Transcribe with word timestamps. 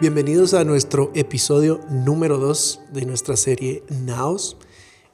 Bienvenidos 0.00 0.54
a 0.54 0.62
nuestro 0.62 1.10
episodio 1.16 1.80
número 1.90 2.38
2 2.38 2.82
de 2.92 3.04
nuestra 3.04 3.36
serie 3.36 3.82
Naos. 3.88 4.56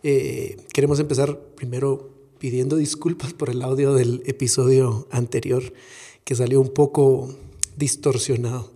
Eh, 0.02 0.58
queremos 0.74 1.00
empezar 1.00 1.38
primero 1.56 2.10
pidiendo 2.38 2.77
disculpas 2.77 3.32
por 3.32 3.48
el 3.48 3.62
audio 3.62 3.95
del 3.95 4.23
episodio 4.27 5.09
anterior 5.10 5.62
que 6.24 6.34
salió 6.34 6.60
un 6.60 6.68
poco 6.68 7.34
distorsionado 7.78 8.73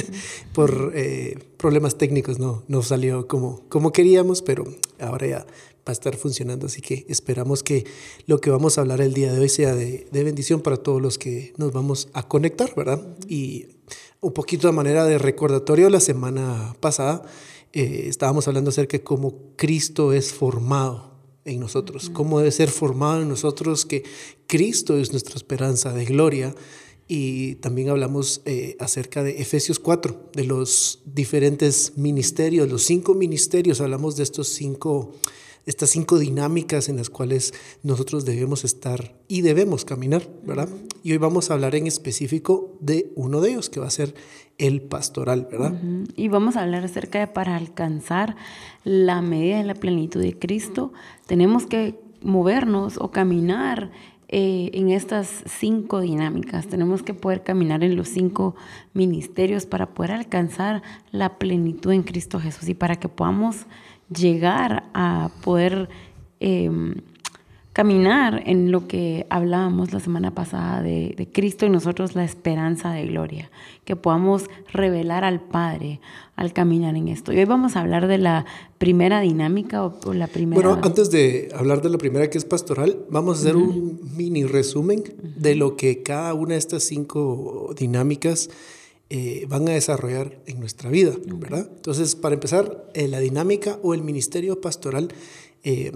por 0.54 0.92
eh, 0.94 1.36
problemas 1.58 1.98
técnicos, 1.98 2.38
no, 2.38 2.62
no 2.66 2.80
salió 2.80 3.28
como, 3.28 3.60
como 3.68 3.92
queríamos, 3.92 4.40
pero 4.40 4.64
ahora 4.98 5.26
ya 5.26 5.46
va 5.80 5.90
a 5.90 5.92
estar 5.92 6.16
funcionando, 6.16 6.66
así 6.66 6.80
que 6.80 7.06
esperamos 7.08 7.62
que 7.62 7.84
lo 8.26 8.40
que 8.40 8.50
vamos 8.50 8.78
a 8.78 8.82
hablar 8.82 9.00
el 9.00 9.14
día 9.14 9.32
de 9.32 9.40
hoy 9.40 9.48
sea 9.48 9.74
de, 9.74 10.06
de 10.10 10.24
bendición 10.24 10.60
para 10.60 10.76
todos 10.76 11.00
los 11.00 11.18
que 11.18 11.52
nos 11.56 11.72
vamos 11.72 12.08
a 12.12 12.28
conectar, 12.28 12.74
¿verdad? 12.74 13.00
Y 13.28 13.66
un 14.20 14.32
poquito 14.32 14.66
de 14.66 14.72
manera 14.72 15.04
de 15.04 15.18
recordatorio, 15.18 15.88
la 15.88 16.00
semana 16.00 16.74
pasada 16.80 17.22
eh, 17.72 18.06
estábamos 18.08 18.48
hablando 18.48 18.70
acerca 18.70 18.98
de 18.98 19.04
cómo 19.04 19.54
Cristo 19.56 20.12
es 20.12 20.32
formado 20.32 21.10
en 21.44 21.60
nosotros, 21.60 22.10
cómo 22.10 22.38
debe 22.38 22.50
ser 22.50 22.68
formado 22.68 23.22
en 23.22 23.28
nosotros, 23.28 23.86
que 23.86 24.02
Cristo 24.46 24.98
es 24.98 25.12
nuestra 25.12 25.36
esperanza 25.36 25.92
de 25.92 26.04
gloria. 26.04 26.54
Y 27.12 27.56
también 27.56 27.88
hablamos 27.88 28.40
eh, 28.44 28.76
acerca 28.78 29.24
de 29.24 29.42
Efesios 29.42 29.80
4, 29.80 30.30
de 30.32 30.44
los 30.44 31.02
diferentes 31.04 31.94
ministerios, 31.96 32.70
los 32.70 32.84
cinco 32.84 33.14
ministerios, 33.14 33.80
hablamos 33.80 34.14
de 34.14 34.22
estos 34.22 34.46
cinco 34.46 35.12
estas 35.66 35.90
cinco 35.90 36.20
dinámicas 36.20 36.88
en 36.88 36.96
las 36.96 37.10
cuales 37.10 37.52
nosotros 37.82 38.24
debemos 38.24 38.64
estar 38.64 39.16
y 39.26 39.42
debemos 39.42 39.84
caminar, 39.84 40.22
¿verdad? 40.44 40.68
Y 41.02 41.10
hoy 41.10 41.18
vamos 41.18 41.50
a 41.50 41.54
hablar 41.54 41.74
en 41.74 41.88
específico 41.88 42.76
de 42.80 43.12
uno 43.16 43.40
de 43.40 43.50
ellos, 43.50 43.70
que 43.70 43.80
va 43.80 43.88
a 43.88 43.90
ser 43.90 44.14
el 44.58 44.80
pastoral, 44.80 45.48
¿verdad? 45.50 45.74
Y 46.14 46.28
vamos 46.28 46.56
a 46.56 46.62
hablar 46.62 46.84
acerca 46.84 47.18
de 47.18 47.26
para 47.26 47.56
alcanzar 47.56 48.36
la 48.84 49.20
medida 49.20 49.58
de 49.58 49.64
la 49.64 49.74
plenitud 49.74 50.22
de 50.22 50.38
Cristo, 50.38 50.92
tenemos 51.26 51.66
que 51.66 51.98
movernos 52.22 52.98
o 52.98 53.10
caminar 53.10 53.90
eh, 54.32 54.70
en 54.74 54.90
estas 54.90 55.42
cinco 55.44 56.00
dinámicas. 56.00 56.68
Tenemos 56.68 57.02
que 57.02 57.14
poder 57.14 57.42
caminar 57.42 57.82
en 57.82 57.96
los 57.96 58.08
cinco 58.08 58.54
ministerios 58.94 59.66
para 59.66 59.86
poder 59.86 60.12
alcanzar 60.12 60.84
la 61.10 61.36
plenitud 61.36 61.90
en 61.90 62.04
Cristo 62.04 62.38
Jesús 62.38 62.68
y 62.68 62.74
para 62.74 62.94
que 62.94 63.08
podamos 63.08 63.66
llegar 64.08 64.84
a 64.94 65.30
poder 65.42 65.88
em, 66.38 66.94
caminar 67.72 68.44
en 68.46 68.70
lo 68.70 68.86
que 68.86 69.26
hablábamos 69.30 69.92
la 69.92 69.98
semana 69.98 70.30
pasada 70.32 70.80
de, 70.80 71.12
de, 71.16 71.26
Cristo 71.26 71.66
y 71.66 71.70
nosotros 71.70 72.14
la 72.14 72.22
esperanza 72.22 72.92
de 72.92 73.06
gloria, 73.06 73.50
que 73.84 73.96
podamos 73.96 74.48
revelar 74.72 75.24
al 75.24 75.40
Padre 75.40 76.00
al 76.40 76.54
caminar 76.54 76.96
en 76.96 77.08
esto. 77.08 77.34
Y 77.34 77.38
hoy 77.38 77.44
vamos 77.44 77.76
a 77.76 77.80
hablar 77.80 78.08
de 78.08 78.16
la 78.16 78.46
primera 78.78 79.20
dinámica 79.20 79.84
o, 79.84 80.14
la 80.14 80.26
primera... 80.26 80.62
Bueno, 80.62 80.80
antes 80.82 81.10
de 81.10 81.50
hablar 81.54 81.82
de 81.82 81.90
la 81.90 81.98
primera 81.98 82.30
que 82.30 82.38
es 82.38 82.46
pastoral, 82.46 83.04
vamos 83.10 83.36
a 83.36 83.40
hacer 83.42 83.56
un 83.56 84.00
mini 84.16 84.44
resumen 84.44 85.04
de 85.36 85.54
lo 85.54 85.76
que 85.76 86.02
cada 86.02 86.32
una 86.32 86.54
de 86.54 86.58
estas 86.60 86.84
cinco 86.84 87.74
dinámicas 87.76 88.48
eh, 89.10 89.44
van 89.50 89.68
a 89.68 89.72
desarrollar 89.72 90.40
en 90.46 90.60
nuestra 90.60 90.88
vida, 90.88 91.12
¿verdad? 91.26 91.68
Entonces, 91.76 92.16
para 92.16 92.32
empezar, 92.32 92.88
eh, 92.94 93.06
la 93.06 93.20
dinámica 93.20 93.78
o 93.82 93.92
el 93.92 94.02
ministerio 94.02 94.62
pastoral, 94.62 95.12
eh, 95.62 95.92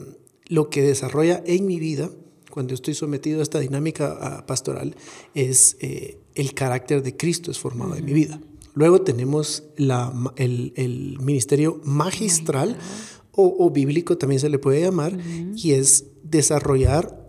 lo 0.48 0.69
que 0.69 0.83
desarrolla 0.83 1.42
en 1.47 1.65
mi 1.65 1.78
vida, 1.78 2.11
cuando 2.50 2.75
estoy 2.75 2.92
sometido 2.92 3.41
a 3.41 3.45
esta 3.45 3.61
dinámica 3.61 4.45
pastoral, 4.47 4.95
es 5.34 5.78
el 5.81 6.55
carácter 6.55 7.03
de 7.03 7.17
Cristo 7.17 7.50
es 7.50 7.59
formado 7.59 7.97
en 7.97 8.04
mi 8.04 8.12
vida. 8.12 8.38
Luego 8.74 9.02
tenemos 9.02 9.64
la, 9.76 10.12
el, 10.36 10.72
el, 10.76 11.18
ministerio 11.20 11.80
magistral 11.84 12.76
o, 13.32 13.54
o, 13.58 13.70
bíblico, 13.70 14.18
también 14.18 14.40
se 14.40 14.48
le 14.48 14.58
puede 14.58 14.80
llamar, 14.80 15.16
y 15.54 15.72
es 15.72 16.06
desarrollar 16.22 17.24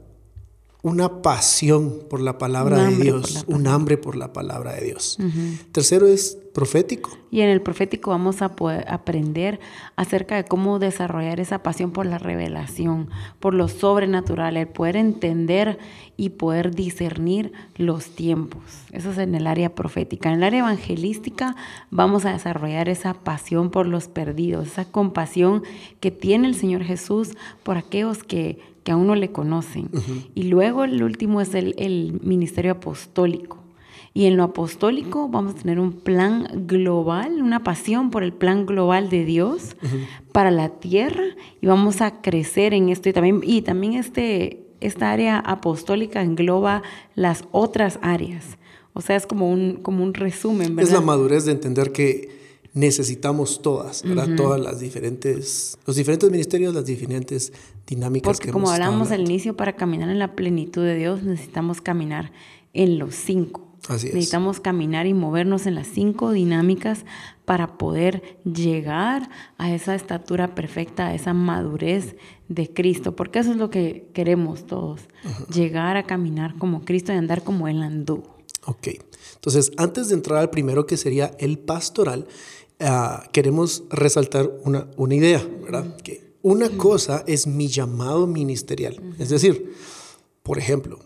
una 0.82 1.22
pasión 1.22 2.04
por 2.10 2.22
la 2.22 2.38
palabra 2.38 2.90
de 2.90 2.96
Dios, 2.96 3.44
un 3.48 3.68
hambre 3.68 3.98
por 3.98 4.16
la 4.16 4.34
palabra 4.34 4.74
de 4.74 4.86
Dios. 4.86 5.18
Tercero 5.72 6.08
es 6.08 6.38
profético. 6.56 7.18
Y 7.30 7.42
en 7.42 7.50
el 7.50 7.62
profético 7.62 8.12
vamos 8.12 8.42
a 8.42 8.56
poder 8.56 8.86
aprender 8.88 9.60
acerca 9.98 10.38
de 10.38 10.46
cómo 10.46 10.80
desarrollar 10.80 11.42
esa 11.42 11.62
pasión 11.62 11.92
por 11.92 12.06
la 12.06 12.18
revelación, 12.18 13.10
por 13.42 13.54
lo 13.54 13.68
sobrenatural, 13.68 14.56
el 14.56 14.70
poder 14.70 14.96
entender 14.96 15.78
y 16.16 16.30
poder 16.30 16.74
discernir 16.74 17.52
los 17.76 18.16
tiempos. 18.16 18.64
Eso 18.94 19.12
es 19.12 19.18
en 19.18 19.36
el 19.36 19.48
área 19.48 19.76
profética. 19.76 20.30
En 20.30 20.36
el 20.36 20.44
área 20.44 20.62
evangelística 20.62 21.58
vamos 21.92 22.26
a 22.26 22.32
desarrollar 22.32 22.88
esa 22.88 23.14
pasión 23.14 23.70
por 23.70 23.86
los 23.86 24.08
perdidos, 24.08 24.68
esa 24.68 24.86
compasión 24.86 25.62
que 26.00 26.12
tiene 26.12 26.48
el 26.48 26.56
Señor 26.56 26.84
Jesús 26.84 27.36
por 27.64 27.78
aquellos 27.78 28.24
que 28.24 28.60
que 28.86 28.92
aún 28.92 29.08
no 29.08 29.16
le 29.16 29.32
conocen. 29.32 29.90
Y 30.36 30.44
luego 30.44 30.84
el 30.84 31.02
último 31.02 31.42
es 31.42 31.56
el, 31.56 32.20
ministerio 32.22 32.74
apostólico. 32.74 33.65
Y 34.18 34.28
en 34.28 34.38
lo 34.38 34.44
apostólico 34.44 35.28
vamos 35.28 35.56
a 35.56 35.58
tener 35.58 35.78
un 35.78 35.92
plan 35.92 36.48
global, 36.68 37.42
una 37.42 37.66
pasión 37.66 38.12
por 38.12 38.24
el 38.24 38.32
plan 38.32 38.66
global 38.66 39.10
de 39.10 39.26
Dios 39.26 39.76
para 40.32 40.52
la 40.52 40.70
tierra 40.70 41.26
y 41.62 41.68
vamos 41.68 42.00
a 42.00 42.22
crecer 42.22 42.74
en 42.74 42.88
esto. 42.88 43.10
Y 43.10 43.14
también, 43.14 43.42
y 43.44 43.62
también 43.62 43.94
este, 43.96 44.68
esta 44.80 45.12
área 45.12 45.38
apostólica 45.40 46.22
engloba 46.22 46.82
las 47.16 47.44
otras 47.52 48.00
áreas. 48.02 48.58
O 48.94 49.02
sea, 49.02 49.18
es 49.18 49.28
como 49.28 49.52
un, 49.52 49.82
como 49.82 50.02
un 50.02 50.14
resumen. 50.14 50.80
Es 50.80 50.94
la 50.94 51.02
madurez 51.02 51.44
de 51.44 51.52
entender 51.52 51.92
que 51.92 52.30
necesitamos 52.74 53.62
todas, 53.62 54.02
¿verdad? 54.04 54.34
Todas 54.38 54.62
las 54.62 54.80
diferentes, 54.80 55.78
los 55.86 55.98
diferentes 55.98 56.32
ministerios, 56.32 56.74
las 56.74 56.86
diferentes 56.86 57.52
dinámicas 57.86 58.38
Porque 58.38 58.54
como 58.54 58.70
hablamos 58.70 59.12
al 59.12 59.22
inicio, 59.22 59.58
para 59.58 59.76
caminar 59.76 60.10
en 60.10 60.20
la 60.20 60.38
plenitud 60.38 60.84
de 60.84 60.96
Dios 60.96 61.22
necesitamos 61.24 61.82
caminar 61.82 62.32
en 62.74 62.98
los 62.98 63.14
cinco. 63.16 63.65
Así 63.88 64.08
es. 64.08 64.14
Necesitamos 64.14 64.60
caminar 64.60 65.06
y 65.06 65.14
movernos 65.14 65.66
en 65.66 65.76
las 65.76 65.88
cinco 65.88 66.32
dinámicas 66.32 67.06
para 67.46 67.78
poder 67.78 68.40
llegar 68.44 69.30
a 69.58 69.74
esa 69.74 69.96
estatura 69.96 70.56
perfecta, 70.56 71.08
a 71.08 71.14
esa 71.14 71.34
madurez 71.34 72.16
de 72.48 72.74
Cristo, 72.74 73.16
porque 73.16 73.40
eso 73.40 73.52
es 73.52 73.58
lo 73.58 73.70
que 73.70 74.10
queremos 74.14 74.66
todos, 74.66 75.02
llegar 75.54 75.98
a 75.98 76.04
caminar 76.04 76.58
como 76.58 76.84
Cristo 76.84 77.14
y 77.14 77.16
andar 77.16 77.44
como 77.44 77.68
Él 77.68 77.82
anduvo. 77.84 78.36
Ok, 78.66 78.88
entonces 79.36 79.72
antes 79.78 80.10
de 80.10 80.16
entrar 80.16 80.40
al 80.40 80.50
primero 80.50 80.88
que 80.88 80.98
sería 80.98 81.36
el 81.38 81.60
pastoral, 81.60 82.28
Ah, 82.80 83.30
queremos 83.32 83.84
resaltar 83.90 84.52
una, 84.64 84.88
una 84.98 85.16
idea, 85.16 85.48
¿verdad? 85.64 85.96
Que 85.98 86.36
una 86.42 86.70
cosa 86.70 87.24
es 87.26 87.48
mi 87.48 87.68
llamado 87.68 88.28
ministerial. 88.28 89.02
Es 89.18 89.30
decir, 89.30 89.74
por 90.44 90.60
ejemplo, 90.60 91.00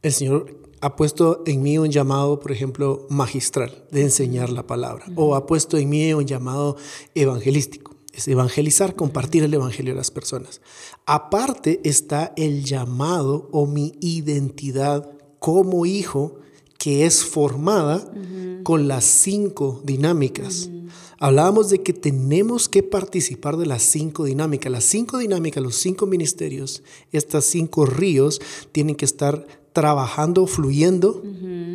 el 0.00 0.12
Señor 0.12 0.61
ha 0.82 0.96
puesto 0.96 1.42
en 1.46 1.62
mí 1.62 1.78
un 1.78 1.90
llamado, 1.90 2.40
por 2.40 2.50
ejemplo, 2.50 3.06
magistral, 3.08 3.84
de 3.92 4.02
enseñar 4.02 4.50
la 4.50 4.66
palabra, 4.66 5.06
o 5.14 5.36
ha 5.36 5.46
puesto 5.46 5.78
en 5.78 5.88
mí 5.88 6.12
un 6.12 6.26
llamado 6.26 6.76
evangelístico, 7.14 7.94
es 8.12 8.26
evangelizar, 8.26 8.96
compartir 8.96 9.44
el 9.44 9.54
evangelio 9.54 9.92
a 9.92 9.96
las 9.96 10.10
personas. 10.10 10.60
Aparte 11.06 11.80
está 11.84 12.32
el 12.36 12.64
llamado 12.64 13.48
o 13.52 13.66
mi 13.66 13.94
identidad 14.00 15.08
como 15.38 15.86
hijo 15.86 16.34
que 16.78 17.06
es 17.06 17.24
formada 17.24 18.04
con 18.64 18.88
las 18.88 19.04
cinco 19.04 19.80
dinámicas. 19.84 20.68
Hablábamos 21.20 21.70
de 21.70 21.84
que 21.84 21.92
tenemos 21.92 22.68
que 22.68 22.82
participar 22.82 23.56
de 23.56 23.66
las 23.66 23.82
cinco 23.82 24.24
dinámicas. 24.24 24.72
Las 24.72 24.84
cinco 24.84 25.18
dinámicas, 25.18 25.62
los 25.62 25.76
cinco 25.76 26.06
ministerios, 26.06 26.82
estas 27.12 27.44
cinco 27.44 27.86
ríos 27.86 28.40
tienen 28.72 28.96
que 28.96 29.04
estar 29.04 29.46
trabajando, 29.72 30.46
fluyendo. 30.46 31.22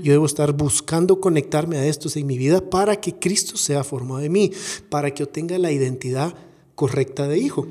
Yo 0.04 0.12
debo 0.12 0.26
estar 0.26 0.54
buscando 0.54 1.20
conectarme 1.20 1.78
a 1.78 1.88
estos 1.88 2.16
en 2.16 2.28
mi 2.28 2.38
vida 2.38 2.70
para 2.70 3.02
que 3.02 3.16
Cristo 3.16 3.58
sea 3.58 3.84
formado 3.84 4.22
en 4.22 4.32
mí, 4.32 4.52
para 4.90 5.12
que 5.12 5.20
yo 5.20 5.30
tenga 5.30 5.58
la 5.58 5.72
identidad 5.72 6.36
correcta 6.76 7.28
de 7.28 7.40
hijo. 7.40 7.68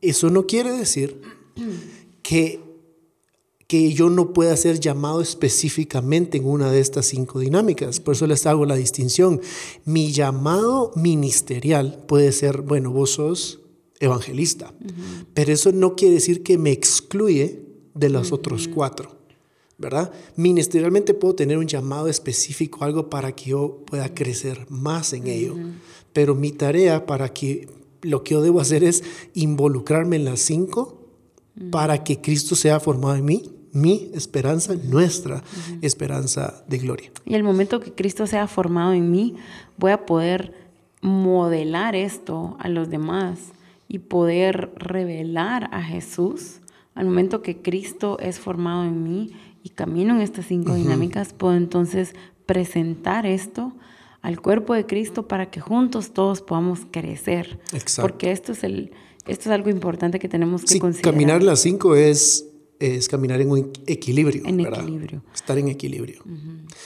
Eso 0.00 0.30
no 0.30 0.46
quiere 0.46 0.72
decir 0.72 1.20
que 2.22 2.60
que 3.70 3.92
yo 3.92 4.10
no 4.10 4.32
pueda 4.32 4.56
ser 4.56 4.80
llamado 4.80 5.20
específicamente 5.20 6.38
en 6.38 6.44
una 6.44 6.72
de 6.72 6.80
estas 6.80 7.06
cinco 7.06 7.38
dinámicas. 7.38 8.00
Por 8.00 8.16
eso 8.16 8.26
les 8.26 8.44
hago 8.46 8.66
la 8.66 8.74
distinción. 8.74 9.40
Mi 9.84 10.10
llamado 10.10 10.90
ministerial 10.96 12.02
puede 12.08 12.32
ser, 12.32 12.62
bueno, 12.62 12.90
vos 12.90 13.12
sos 13.12 13.60
evangelista, 14.00 14.74
pero 15.34 15.52
eso 15.52 15.70
no 15.70 15.94
quiere 15.94 16.14
decir 16.14 16.42
que 16.42 16.58
me 16.58 16.72
excluye 16.72 17.62
de 17.94 18.08
los 18.08 18.32
otros 18.32 18.66
cuatro. 18.66 19.19
¿Verdad? 19.80 20.12
Ministerialmente 20.36 21.14
puedo 21.14 21.34
tener 21.34 21.58
un 21.58 21.66
llamado 21.66 22.08
específico, 22.08 22.84
algo 22.84 23.08
para 23.08 23.32
que 23.32 23.50
yo 23.50 23.82
pueda 23.86 24.14
crecer 24.14 24.66
más 24.68 25.12
en 25.12 25.26
ello, 25.26 25.56
pero 26.12 26.34
mi 26.34 26.52
tarea 26.52 27.06
para 27.06 27.30
que 27.30 27.68
lo 28.02 28.22
que 28.22 28.34
yo 28.34 28.42
debo 28.42 28.60
hacer 28.60 28.84
es 28.84 29.02
involucrarme 29.34 30.16
en 30.16 30.26
las 30.26 30.40
cinco 30.40 31.08
para 31.70 32.04
que 32.04 32.20
Cristo 32.20 32.54
sea 32.54 32.78
formado 32.78 33.16
en 33.16 33.24
mí 33.24 33.42
mi 33.72 34.10
esperanza, 34.14 34.74
nuestra 34.74 35.42
esperanza 35.80 36.64
de 36.68 36.78
gloria. 36.78 37.10
Y 37.24 37.34
el 37.34 37.44
momento 37.44 37.80
que 37.80 37.92
Cristo 37.92 38.26
sea 38.26 38.46
formado 38.48 38.92
en 38.92 39.10
mí, 39.10 39.36
voy 39.76 39.92
a 39.92 40.06
poder 40.06 40.52
modelar 41.00 41.94
esto 41.94 42.56
a 42.58 42.68
los 42.68 42.90
demás 42.90 43.38
y 43.88 44.00
poder 44.00 44.72
revelar 44.76 45.68
a 45.72 45.82
Jesús. 45.82 46.60
Al 46.94 47.06
momento 47.06 47.42
que 47.42 47.62
Cristo 47.62 48.18
es 48.18 48.38
formado 48.38 48.84
en 48.84 49.02
mí 49.02 49.30
y 49.62 49.70
camino 49.70 50.14
en 50.14 50.22
estas 50.22 50.46
cinco 50.46 50.74
dinámicas, 50.74 51.32
puedo 51.32 51.54
entonces 51.54 52.14
presentar 52.46 53.26
esto 53.26 53.72
al 54.22 54.40
cuerpo 54.40 54.74
de 54.74 54.86
Cristo 54.86 55.28
para 55.28 55.50
que 55.50 55.60
juntos 55.60 56.12
todos 56.12 56.42
podamos 56.42 56.80
crecer. 56.90 57.60
Exacto. 57.72 58.02
Porque 58.02 58.32
esto 58.32 58.52
es, 58.52 58.64
el, 58.64 58.92
esto 59.26 59.48
es 59.48 59.54
algo 59.54 59.70
importante 59.70 60.18
que 60.18 60.28
tenemos 60.28 60.62
que 60.62 60.68
sí, 60.68 60.78
considerar. 60.78 61.12
Caminar 61.12 61.42
las 61.42 61.60
cinco 61.60 61.94
es 61.96 62.49
es 62.80 63.08
caminar 63.08 63.40
en 63.40 63.50
un 63.50 63.70
equilibrio. 63.86 64.42
En 64.46 64.60
equilibrio. 64.60 65.22
Estar 65.34 65.58
en 65.58 65.68
equilibrio. 65.68 66.22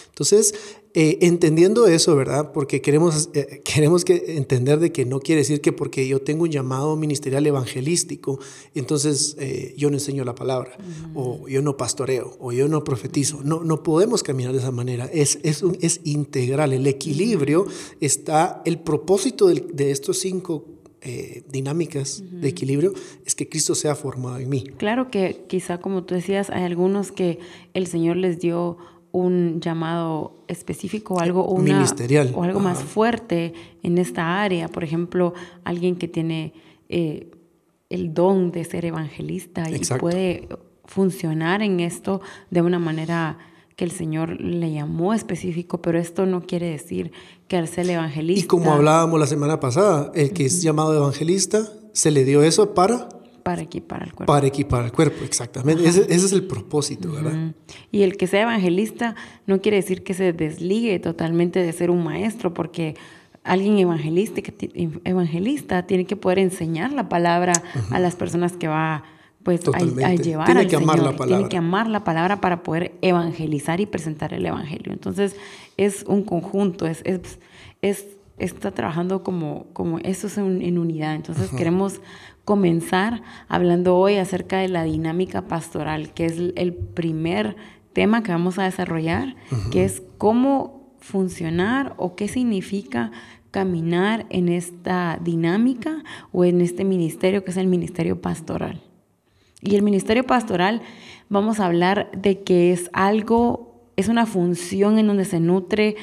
Entonces, 0.08 0.55
eh, 0.93 1.19
entendiendo 1.23 1.87
eso, 1.87 2.14
¿verdad? 2.14 2.52
Porque 2.52 2.81
queremos, 2.81 3.31
eh, 3.35 3.62
queremos 3.64 4.05
que 4.05 4.37
entender 4.37 4.79
de 4.81 4.93
que 4.93 5.05
no 5.05 5.20
quiere 5.20 5.41
decir 5.41 5.61
que 5.61 5.73
porque 5.73 6.06
yo 6.06 6.20
tengo 6.20 6.44
un 6.44 6.50
llamado 6.50 6.96
ministerial 6.96 7.46
evangelístico, 7.46 8.38
entonces 8.75 9.37
eh, 9.38 9.75
yo 9.76 9.88
no 9.91 9.96
enseño 9.96 10.25
la 10.25 10.35
palabra, 10.35 10.76
o 11.14 11.49
yo 11.49 11.62
no 11.62 11.76
pastoreo, 11.76 12.37
o 12.38 12.52
yo 12.52 12.69
no 12.69 12.85
profetizo. 12.85 13.40
No, 13.43 13.64
no 13.64 13.82
podemos 13.82 14.23
caminar 14.23 14.52
de 14.52 14.58
esa 14.58 14.70
manera. 14.70 15.06
Es, 15.06 15.38
es, 15.43 15.62
un, 15.62 15.76
es 15.81 16.00
integral. 16.05 16.73
El 16.73 16.87
equilibrio 16.87 17.67
está, 18.00 18.62
el 18.64 18.79
propósito 18.79 19.47
de, 19.47 19.67
de 19.73 19.90
estos 19.90 20.19
cinco 20.19 20.64
eh, 21.05 21.43
dinámicas 21.51 22.23
de 22.31 22.49
equilibrio 22.49 22.95
es 23.27 23.35
que 23.35 23.49
Cristo 23.49 23.75
sea 23.75 23.95
formado 23.95 24.39
en 24.39 24.49
mí. 24.49 24.65
Claro 24.79 25.11
que 25.11 25.45
quizá 25.49 25.79
como 25.79 26.05
tú 26.05 26.15
decías, 26.15 26.51
hay 26.51 26.65
algunos 26.65 27.12
que 27.12 27.39
el 27.75 27.87
Señor 27.87 28.17
les 28.17 28.41
dio 28.41 28.79
un 29.12 29.61
llamado 29.61 30.43
específico 30.49 31.15
o 31.15 31.21
algo 31.21 31.56
ministerial 31.59 32.33
o 32.35 32.43
algo 32.43 32.59
más 32.59 32.83
fuerte 32.83 33.53
en 33.83 33.99
esta 33.99 34.43
área. 34.43 34.69
Por 34.69 34.83
ejemplo, 34.83 35.35
alguien 35.62 35.97
que 35.97 36.09
tiene 36.09 36.53
eh, 36.89 37.31
el 37.91 38.12
don 38.12 38.50
de 38.50 38.65
ser 38.65 38.85
evangelista 38.85 39.71
y 39.71 39.79
puede 39.99 40.49
funcionar 40.87 41.62
en 41.62 41.81
esto 41.81 42.23
de 42.50 42.62
una 42.62 42.79
manera 42.79 43.39
que 43.77 43.85
el 43.85 43.91
Señor 43.91 44.41
le 44.41 44.73
llamó 44.73 45.15
específico, 45.15 45.83
pero 45.83 45.99
esto 45.99 46.27
no 46.27 46.43
quiere 46.43 46.71
decir 46.71 47.12
que 47.49 47.67
ser 47.67 47.88
evangelista... 47.88 48.44
Y 48.44 48.46
como 48.46 48.73
hablábamos 48.73 49.20
la 49.20 49.26
semana 49.26 49.61
pasada, 49.61 50.11
el 50.14 50.32
que 50.32 50.46
es 50.46 50.62
llamado 50.62 50.94
evangelista, 50.96 51.67
se 51.93 52.11
le 52.11 52.25
dio 52.25 52.43
eso 52.43 52.75
para... 52.75 53.08
Para 53.43 53.61
equipar 53.61 54.02
al 54.02 54.14
cuerpo. 54.14 54.32
Para 54.32 54.46
equipar 54.46 54.85
al 54.85 54.93
cuerpo, 54.93 55.23
exactamente. 55.23 55.87
Ese, 55.87 56.06
es 56.08 56.32
el 56.32 56.46
propósito, 56.46 57.12
¿verdad? 57.12 57.52
Y 57.93 58.02
el 58.02 58.17
que 58.17 58.26
sea 58.26 58.43
evangelista 58.43 59.17
no 59.46 59.61
quiere 59.61 59.76
decir 59.76 60.02
que 60.02 60.14
se 60.14 60.32
desligue 60.32 60.99
totalmente 60.99 61.58
de 61.61 61.70
ser 61.75 61.91
un 61.91 62.02
maestro, 62.02 62.55
porque 62.55 62.96
alguien 63.43 63.79
evangelista, 63.79 64.40
evangelista 65.05 65.87
tiene 65.87 66.06
que 66.06 66.17
poder 66.17 66.38
enseñar 66.38 66.93
la 66.93 67.11
palabra 67.11 67.52
a 67.90 68.00
las 68.00 68.17
personas 68.17 68.55
que 68.55 68.67
va 68.67 69.05
pues 69.44 69.61
a, 69.69 69.79
llevar 70.14 70.46
tiene 70.46 70.67
que 70.67 70.76
amar 70.76 70.99
la 70.99 71.12
palabra. 71.12 71.26
Tiene 71.26 71.49
que 71.49 71.56
amar 71.56 71.88
la 71.88 72.02
palabra 72.02 72.41
para 72.41 72.62
poder 72.62 72.94
evangelizar 73.02 73.81
y 73.81 73.87
presentar 73.87 74.32
el 74.32 74.46
evangelio. 74.46 74.93
Entonces 74.93 75.37
es 75.76 76.05
un 76.08 76.23
conjunto, 76.23 76.87
es, 76.87 77.02
es, 77.82 78.06
está 78.38 78.70
trabajando 78.70 79.23
como, 79.23 79.67
como 79.75 79.99
eso 79.99 80.26
es 80.29 80.38
en 80.38 80.79
unidad. 80.79 81.14
Entonces 81.14 81.50
queremos 81.50 82.00
comenzar 82.44 83.23
hablando 83.49 83.96
hoy 83.96 84.17
acerca 84.17 84.58
de 84.58 84.69
la 84.69 84.85
dinámica 84.85 85.43
pastoral, 85.43 86.12
que 86.14 86.26
es 86.26 86.38
el 86.56 86.75
primer 86.75 87.56
tema 87.93 88.23
que 88.23 88.32
vamos 88.32 88.58
a 88.58 88.64
desarrollar, 88.64 89.37
que 89.70 89.85
es 89.85 90.02
cómo 90.19 90.94
funcionar 90.99 91.94
o 91.99 92.17
qué 92.17 92.29
significa 92.29 93.12
caminar 93.50 94.26
en 94.31 94.49
esta 94.49 95.19
dinámica 95.23 96.02
o 96.32 96.44
en 96.44 96.61
este 96.61 96.82
ministerio 96.82 97.44
que 97.44 97.50
es 97.50 97.56
el 97.56 97.67
ministerio 97.67 98.20
pastoral. 98.20 98.82
Y 99.64 99.76
el 99.76 99.82
ministerio 99.82 100.25
pastoral, 100.25 100.82
vamos 101.28 101.58
a 101.58 101.66
hablar 101.66 102.11
de 102.12 102.43
que 102.43 102.72
es 102.72 102.90
algo, 102.93 103.88
es 103.96 104.08
una 104.08 104.26
función 104.26 104.99
en 104.99 105.08
donde 105.08 105.25
se 105.25 105.40
nutre 105.40 105.96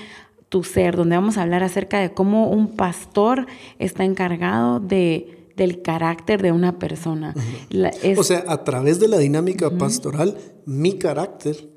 tu 0.50 0.64
ser, 0.64 0.98
donde 0.98 1.16
vamos 1.16 1.38
a 1.38 1.44
hablar 1.44 1.64
acerca 1.64 2.00
de 2.00 2.14
cómo 2.14 2.50
un 2.50 2.76
pastor 2.76 3.48
está 3.80 4.04
encargado 4.04 4.82
de 4.82 5.38
del 5.56 5.82
carácter 5.82 6.42
de 6.42 6.52
una 6.52 6.80
persona. 6.80 7.36
o 8.18 8.24
sea, 8.24 8.44
a 8.48 8.64
través 8.64 9.00
de 9.00 9.08
la 9.08 9.18
dinámica 9.18 9.70
pastoral, 9.70 10.38
mi 10.66 10.94
carácter 10.94 11.70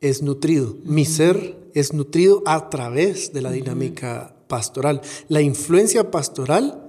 es 0.00 0.22
nutrido, 0.22 0.76
mi 0.84 1.04
ser 1.04 1.56
es 1.74 1.92
nutrido 1.92 2.42
a 2.46 2.68
través 2.68 3.32
de 3.32 3.42
la 3.42 3.52
dinámica 3.52 4.34
pastoral. 4.48 5.02
La 5.28 5.40
influencia 5.40 6.10
pastoral 6.10 6.88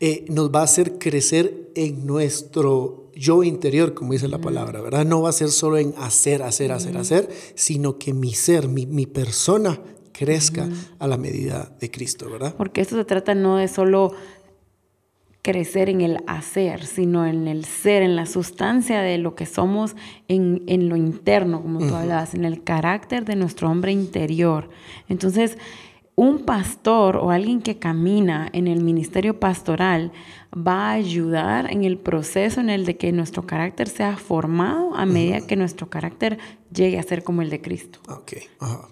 eh, 0.00 0.24
nos 0.28 0.50
va 0.54 0.60
a 0.60 0.64
hacer 0.64 0.98
crecer 0.98 1.72
en 1.74 2.06
nuestro 2.06 3.07
yo 3.18 3.42
interior, 3.42 3.94
como 3.94 4.12
dice 4.12 4.28
la 4.28 4.38
palabra, 4.38 4.80
¿verdad? 4.80 5.04
No 5.04 5.22
va 5.22 5.30
a 5.30 5.32
ser 5.32 5.48
solo 5.48 5.76
en 5.76 5.92
hacer, 5.98 6.42
hacer, 6.42 6.70
hacer, 6.70 6.96
hacer, 6.96 7.28
sino 7.54 7.98
que 7.98 8.14
mi 8.14 8.32
ser, 8.32 8.68
mi, 8.68 8.86
mi 8.86 9.06
persona 9.06 9.80
crezca 10.12 10.68
a 10.98 11.06
la 11.06 11.16
medida 11.16 11.76
de 11.80 11.90
Cristo, 11.90 12.30
¿verdad? 12.30 12.54
Porque 12.56 12.80
esto 12.80 12.96
se 12.96 13.04
trata 13.04 13.34
no 13.34 13.56
de 13.56 13.68
solo 13.68 14.12
crecer 15.42 15.88
en 15.88 16.00
el 16.00 16.18
hacer, 16.26 16.84
sino 16.84 17.26
en 17.26 17.48
el 17.48 17.64
ser, 17.64 18.02
en 18.02 18.16
la 18.16 18.26
sustancia 18.26 19.00
de 19.00 19.18
lo 19.18 19.34
que 19.34 19.46
somos, 19.46 19.96
en, 20.28 20.62
en 20.66 20.88
lo 20.88 20.96
interno, 20.96 21.62
como 21.62 21.78
tú 21.78 21.94
hablabas, 21.94 22.34
en 22.34 22.44
el 22.44 22.62
carácter 22.62 23.24
de 23.24 23.34
nuestro 23.34 23.70
hombre 23.70 23.92
interior. 23.92 24.68
Entonces, 25.08 25.56
un 26.18 26.40
pastor 26.40 27.16
o 27.16 27.30
alguien 27.30 27.62
que 27.62 27.78
camina 27.78 28.48
en 28.52 28.66
el 28.66 28.82
ministerio 28.82 29.38
pastoral 29.38 30.10
va 30.52 30.90
a 30.90 30.92
ayudar 30.94 31.72
en 31.72 31.84
el 31.84 31.96
proceso 31.96 32.60
en 32.60 32.70
el 32.70 32.84
de 32.86 32.96
que 32.96 33.12
nuestro 33.12 33.46
carácter 33.46 33.88
sea 33.88 34.16
formado 34.16 34.96
a 34.96 35.06
medida 35.06 35.46
que 35.46 35.54
nuestro 35.54 35.88
carácter 35.88 36.38
llegue 36.74 36.98
a 36.98 37.04
ser 37.04 37.22
como 37.22 37.40
el 37.40 37.50
de 37.50 37.60
Cristo. 37.60 38.00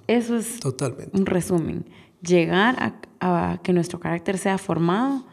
Eso 0.07 0.37
es 0.37 0.61
Totalmente. 0.61 1.19
un 1.19 1.27
resumen. 1.27 1.87
Llegar 2.23 2.95
a, 3.19 3.59
que 3.61 3.73
nuestro 3.73 3.99
carácter 3.99 4.39
sea 4.39 4.57
formado 4.57 5.27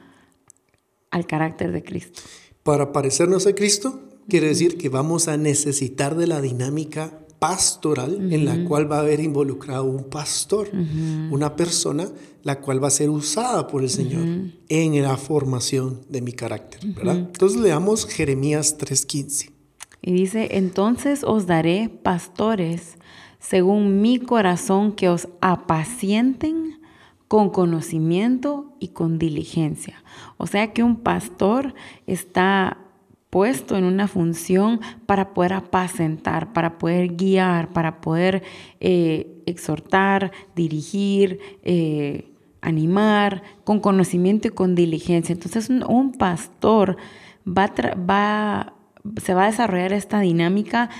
al 1.12 1.28
carácter 1.28 1.72
de 1.72 1.84
Cristo. 1.84 2.24
Para 2.64 2.92
parecernos 2.92 3.46
a 3.46 3.54
Cristo, 3.54 4.02
quiere 4.28 4.48
decir 4.48 4.80
que 4.80 4.90
vamos 4.90 5.28
a 5.28 5.38
necesitar 5.38 6.16
de 6.16 6.26
la 6.26 6.42
dinámica 6.42 7.23
pastoral 7.44 8.32
en 8.32 8.46
la 8.46 8.64
cual 8.64 8.90
va 8.90 9.00
a 9.00 9.00
haber 9.02 9.20
involucrado 9.20 9.84
un 9.84 10.06
pastor, 10.06 10.70
una 11.30 11.58
persona 11.58 12.08
la 12.42 12.62
cual 12.62 12.82
va 12.82 12.88
a 12.88 12.92
ser 12.92 13.10
usada 13.10 13.68
por 13.68 13.84
el 13.84 13.90
Señor 13.90 14.26
en 14.70 15.02
la 15.02 15.18
formación 15.18 16.00
de 16.08 16.22
mi 16.22 16.32
carácter, 16.32 16.80
¿verdad? 16.96 17.18
Entonces 17.18 17.60
leamos 17.60 18.06
Jeremías 18.06 18.78
3:15. 18.78 19.52
Y 20.02 20.14
dice, 20.14 20.48
entonces 20.52 21.26
os 21.26 21.46
daré 21.46 21.90
pastores 21.90 22.98
según 23.40 24.00
mi 24.00 24.20
corazón 24.20 24.94
que 24.94 25.10
os 25.10 25.28
apacienten 25.42 26.80
con 27.28 27.50
conocimiento 27.50 28.74
y 28.80 28.90
con 28.90 29.20
diligencia. 29.20 30.02
O 30.38 30.48
sea 30.48 30.72
que 30.72 30.82
un 30.82 30.96
pastor 30.96 31.74
está 32.08 32.83
puesto 33.34 33.76
en 33.76 33.86
una 33.86 34.08
función 34.08 34.80
para 35.08 35.34
poder 35.34 35.54
apacentar, 35.54 36.54
para 36.54 36.78
poder 36.78 37.16
guiar, 37.16 37.74
para 37.74 38.00
poder 38.00 38.44
eh, 38.80 39.42
exhortar, 39.48 40.32
dirigir, 40.56 41.40
eh, 41.64 42.32
animar, 42.62 43.42
con 43.64 43.80
conocimiento 43.80 44.50
y 44.50 44.52
con 44.52 44.76
diligencia. 44.76 45.34
Entonces 45.34 45.68
un, 45.68 46.12
pastor 46.12 46.96
va, 47.48 47.74
va, 48.08 48.74
se 49.20 49.34
va 49.34 49.46
a 49.46 49.48
desarrollar 49.48 49.94
esta 49.94 50.20
dinámica 50.20 50.92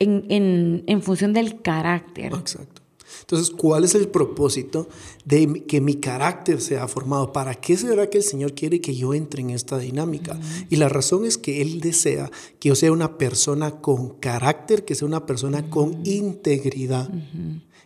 en, 0.00 0.84
en 0.86 1.00
función 1.00 1.32
del 1.32 1.62
carácter. 1.62 2.34
Exacto. 2.34 2.81
Entonces, 3.20 3.50
¿cuál 3.50 3.84
es 3.84 3.94
el 3.94 4.08
propósito 4.08 4.88
de 5.24 5.64
que 5.64 5.80
mi 5.80 5.94
carácter 5.94 6.60
sea 6.60 6.88
formado? 6.88 7.32
¿Para 7.32 7.54
qué 7.54 7.76
será 7.76 8.08
que 8.10 8.18
el 8.18 8.24
Señor 8.24 8.54
quiere 8.54 8.80
que 8.80 8.94
yo 8.94 9.14
entre 9.14 9.42
en 9.42 9.50
esta 9.50 9.78
dinámica? 9.78 10.38
Y 10.70 10.76
la 10.76 10.88
razón 10.88 11.24
es 11.24 11.38
que 11.38 11.62
Él 11.62 11.80
desea 11.80 12.30
que 12.58 12.70
yo 12.70 12.74
sea 12.74 12.92
una 12.92 13.18
persona 13.18 13.80
con 13.80 14.10
carácter, 14.18 14.84
que 14.84 14.94
sea 14.94 15.06
una 15.06 15.26
persona 15.26 15.68
con 15.70 16.00
integridad. 16.04 17.10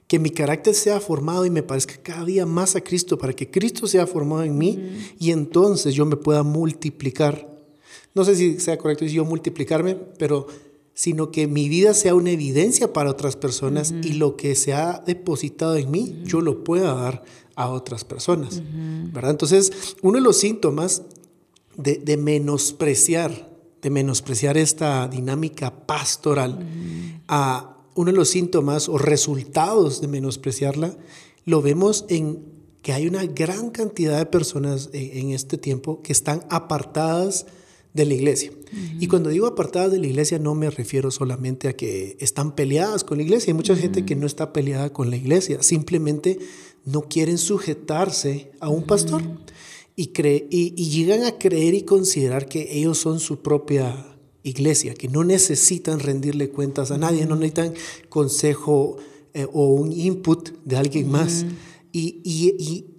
Que 0.06 0.18
mi 0.18 0.30
carácter 0.30 0.74
sea 0.74 1.00
formado 1.00 1.44
y 1.46 1.50
me 1.50 1.62
parezca 1.62 1.96
cada 2.02 2.24
día 2.24 2.46
más 2.46 2.76
a 2.76 2.80
Cristo, 2.80 3.18
para 3.18 3.32
que 3.32 3.50
Cristo 3.50 3.86
sea 3.86 4.06
formado 4.06 4.44
en 4.44 4.56
mí 4.56 4.78
y 5.18 5.32
entonces 5.32 5.94
yo 5.94 6.06
me 6.06 6.16
pueda 6.16 6.42
multiplicar. 6.42 7.56
No 8.14 8.24
sé 8.24 8.36
si 8.36 8.60
sea 8.60 8.78
correcto 8.78 9.04
decir 9.04 9.18
yo 9.18 9.24
multiplicarme, 9.24 9.94
pero 9.94 10.46
sino 10.96 11.30
que 11.30 11.46
mi 11.46 11.68
vida 11.68 11.92
sea 11.92 12.14
una 12.14 12.30
evidencia 12.30 12.94
para 12.94 13.10
otras 13.10 13.36
personas 13.36 13.92
y 14.02 14.14
lo 14.14 14.34
que 14.36 14.54
se 14.54 14.72
ha 14.72 15.04
depositado 15.06 15.76
en 15.76 15.90
mí, 15.90 16.22
yo 16.24 16.40
lo 16.40 16.64
pueda 16.64 16.94
dar 16.94 17.22
a 17.54 17.68
otras 17.68 18.02
personas. 18.04 18.62
¿verdad? 19.12 19.32
Entonces, 19.32 19.94
uno 20.00 20.16
de 20.16 20.24
los 20.24 20.38
síntomas 20.38 21.02
de, 21.76 22.16
menospreciar 22.16 23.54
de 23.82 23.90
menospreciar 23.90 24.56
esta 24.56 25.06
dinámica 25.06 25.86
pastoral, 25.86 26.66
a 27.28 27.76
uno 27.94 28.10
de 28.10 28.16
los 28.16 28.30
síntomas 28.30 28.88
o 28.88 28.96
resultados 28.96 30.00
de 30.00 30.08
menospreciarla, 30.08 30.96
lo 31.44 31.60
vemos 31.60 32.06
en 32.08 32.42
que 32.80 32.94
hay 32.94 33.06
una 33.06 33.26
gran 33.26 33.68
cantidad 33.68 34.16
de 34.16 34.26
personas 34.26 34.88
en, 34.94 35.30
este 35.30 35.58
tiempo 35.58 36.00
que 36.02 36.12
están 36.12 36.46
apartadas 36.48 37.44
de 37.96 38.04
la 38.04 38.14
iglesia. 38.14 38.52
Y 39.00 39.08
cuando 39.08 39.30
digo 39.30 39.46
apartadas 39.46 39.90
de 39.90 39.98
la 39.98 40.06
iglesia 40.06 40.38
no 40.38 40.54
me 40.54 40.70
refiero 40.70 41.10
solamente 41.10 41.68
a 41.68 41.72
que 41.74 42.16
están 42.20 42.54
peleadas 42.54 43.02
con 43.02 43.18
la 43.18 43.24
iglesia. 43.24 43.50
Hay 43.50 43.56
mucha 43.56 43.74
gente 43.74 44.04
que 44.04 44.14
no 44.14 44.26
está 44.26 44.52
peleada 44.52 44.92
con 44.92 45.10
la 45.10 45.16
iglesia, 45.16 45.62
simplemente 45.62 46.38
no 46.84 47.02
quieren 47.02 47.38
sujetarse 47.38 48.52
a 48.60 48.68
un 48.68 48.84
pastor 48.84 49.22
y, 49.96 50.10
y, 50.50 50.90
llegan 50.90 51.24
a 51.24 51.38
creer 51.38 51.74
y 51.74 51.82
considerar 51.82 52.48
que 52.48 52.78
ellos 52.78 52.98
son 52.98 53.18
su 53.18 53.38
propia 53.40 54.16
iglesia, 54.42 54.94
que 54.94 55.08
no 55.08 55.24
necesitan 55.24 56.00
rendirle 56.00 56.50
cuentas 56.50 56.90
a 56.90 56.98
nadie, 56.98 57.24
no 57.24 57.34
necesitan 57.34 57.72
consejo 58.10 58.98
eh, 59.32 59.46
o 59.52 59.72
un 59.72 59.92
input 59.92 60.50
de 60.64 60.76
alguien 60.76 61.10
más. 61.10 61.46
Y, 61.92 62.20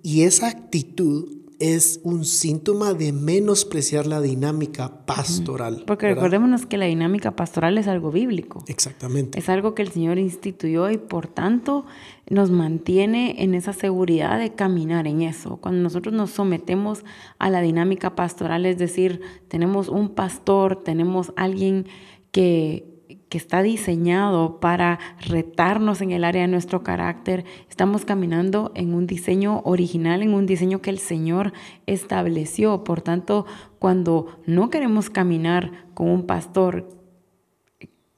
y, 0.04 0.22
esa 0.24 0.48
actitud 0.48 1.37
es 1.60 2.00
un 2.04 2.26
síntoma 2.26 2.94
de 2.94 3.12
menospreciar 3.12 4.06
la 4.06 4.22
dinámica 4.22 5.06
pastoral. 5.06 5.84
Porque 5.88 6.08
recordémonos 6.08 6.66
que 6.66 6.78
la 6.78 6.86
dinámica 6.86 7.36
pastoral 7.36 7.78
es 7.78 7.88
algo 7.88 8.12
bíblico. 8.12 8.64
Exactamente. 8.68 9.40
Es 9.40 9.50
algo 9.50 9.74
que 9.74 9.82
el 9.82 9.92
Señor 9.92 10.20
instituyó 10.20 10.90
y 10.90 10.98
por 10.98 11.28
tanto 11.28 11.86
nos 12.30 12.52
mantiene 12.52 13.44
en 13.44 13.56
esa 13.56 13.74
seguridad 13.74 14.40
de 14.40 14.54
caminar 14.54 15.08
en 15.08 15.22
eso. 15.22 15.58
Cuando 15.58 15.82
nosotros 15.82 16.14
nos 16.14 16.32
sometemos 16.32 17.04
a 17.40 17.50
la 17.50 17.62
dinámica 17.62 18.16
pastoral, 18.16 18.66
es 18.66 18.78
decir, 18.78 19.22
tenemos 19.48 19.90
un 19.90 20.10
pastor, 20.10 20.84
tenemos 20.84 21.34
alguien 21.36 21.88
que 22.32 22.97
que 23.30 23.38
está 23.38 23.62
diseñado 23.62 24.60
para 24.60 25.00
retarnos 25.20 26.02
en 26.02 26.12
el 26.12 26.24
área 26.24 26.44
de 26.44 26.48
nuestro 26.48 26.84
carácter. 26.84 27.46
Estamos 27.70 28.06
caminando 28.06 28.72
en 28.76 28.94
un 28.94 29.06
diseño 29.06 29.62
original, 29.66 30.22
en 30.22 30.34
un 30.34 30.46
diseño 30.46 30.82
que 30.82 30.90
el 30.90 31.00
Señor 31.00 31.54
estableció. 31.86 32.84
Por 32.84 33.02
tanto, 33.02 33.46
cuando 33.80 34.40
no 34.46 34.70
queremos 34.70 35.10
caminar 35.10 35.88
con 35.94 36.10
un 36.10 36.26
pastor, 36.26 36.88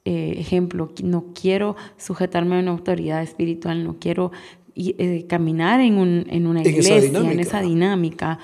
eh, 0.04 0.34
ejemplo, 0.38 0.92
no 1.02 1.32
quiero 1.34 1.76
sujetarme 1.96 2.56
a 2.56 2.60
una 2.60 2.70
autoridad 2.70 3.22
espiritual, 3.22 3.84
no 3.84 3.96
quiero 3.98 4.30
eh, 4.76 5.26
caminar 5.28 5.80
en, 5.80 5.98
un, 5.98 6.26
en 6.30 6.46
una 6.46 6.60
iglesia, 6.60 6.96
en 6.98 7.40
esa 7.40 7.60
dinámica 7.60 8.38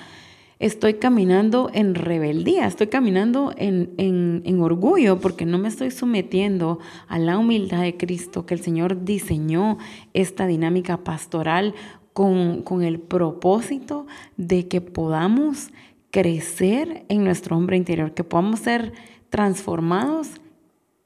estoy 0.59 0.95
caminando 0.95 1.69
en 1.73 1.95
rebeldía, 1.95 2.65
estoy 2.65 2.87
caminando 2.87 3.53
en, 3.55 4.59
orgullo 4.59 5.19
porque 5.19 5.45
no 5.45 5.57
me 5.57 5.67
estoy 5.67 5.91
sometiendo 5.91 6.79
a 7.07 7.19
la 7.19 7.37
humildad 7.37 7.81
de 7.81 7.95
Cristo, 7.95 8.45
que 8.45 8.55
el 8.55 8.61
Señor 8.61 9.05
diseñó 9.05 9.77
esta 10.13 10.47
dinámica 10.47 11.03
pastoral 11.03 11.75
con, 12.13 12.63
con 12.63 12.83
el 12.83 12.99
propósito 12.99 14.07
de 14.35 14.67
que 14.67 14.81
podamos 14.81 15.69
crecer 16.09 17.05
en 17.09 17.23
nuestro 17.23 17.55
hombre 17.55 17.77
interior, 17.77 18.13
que 18.13 18.23
podamos 18.23 18.61
ser 18.61 18.93
transformados. 19.29 20.29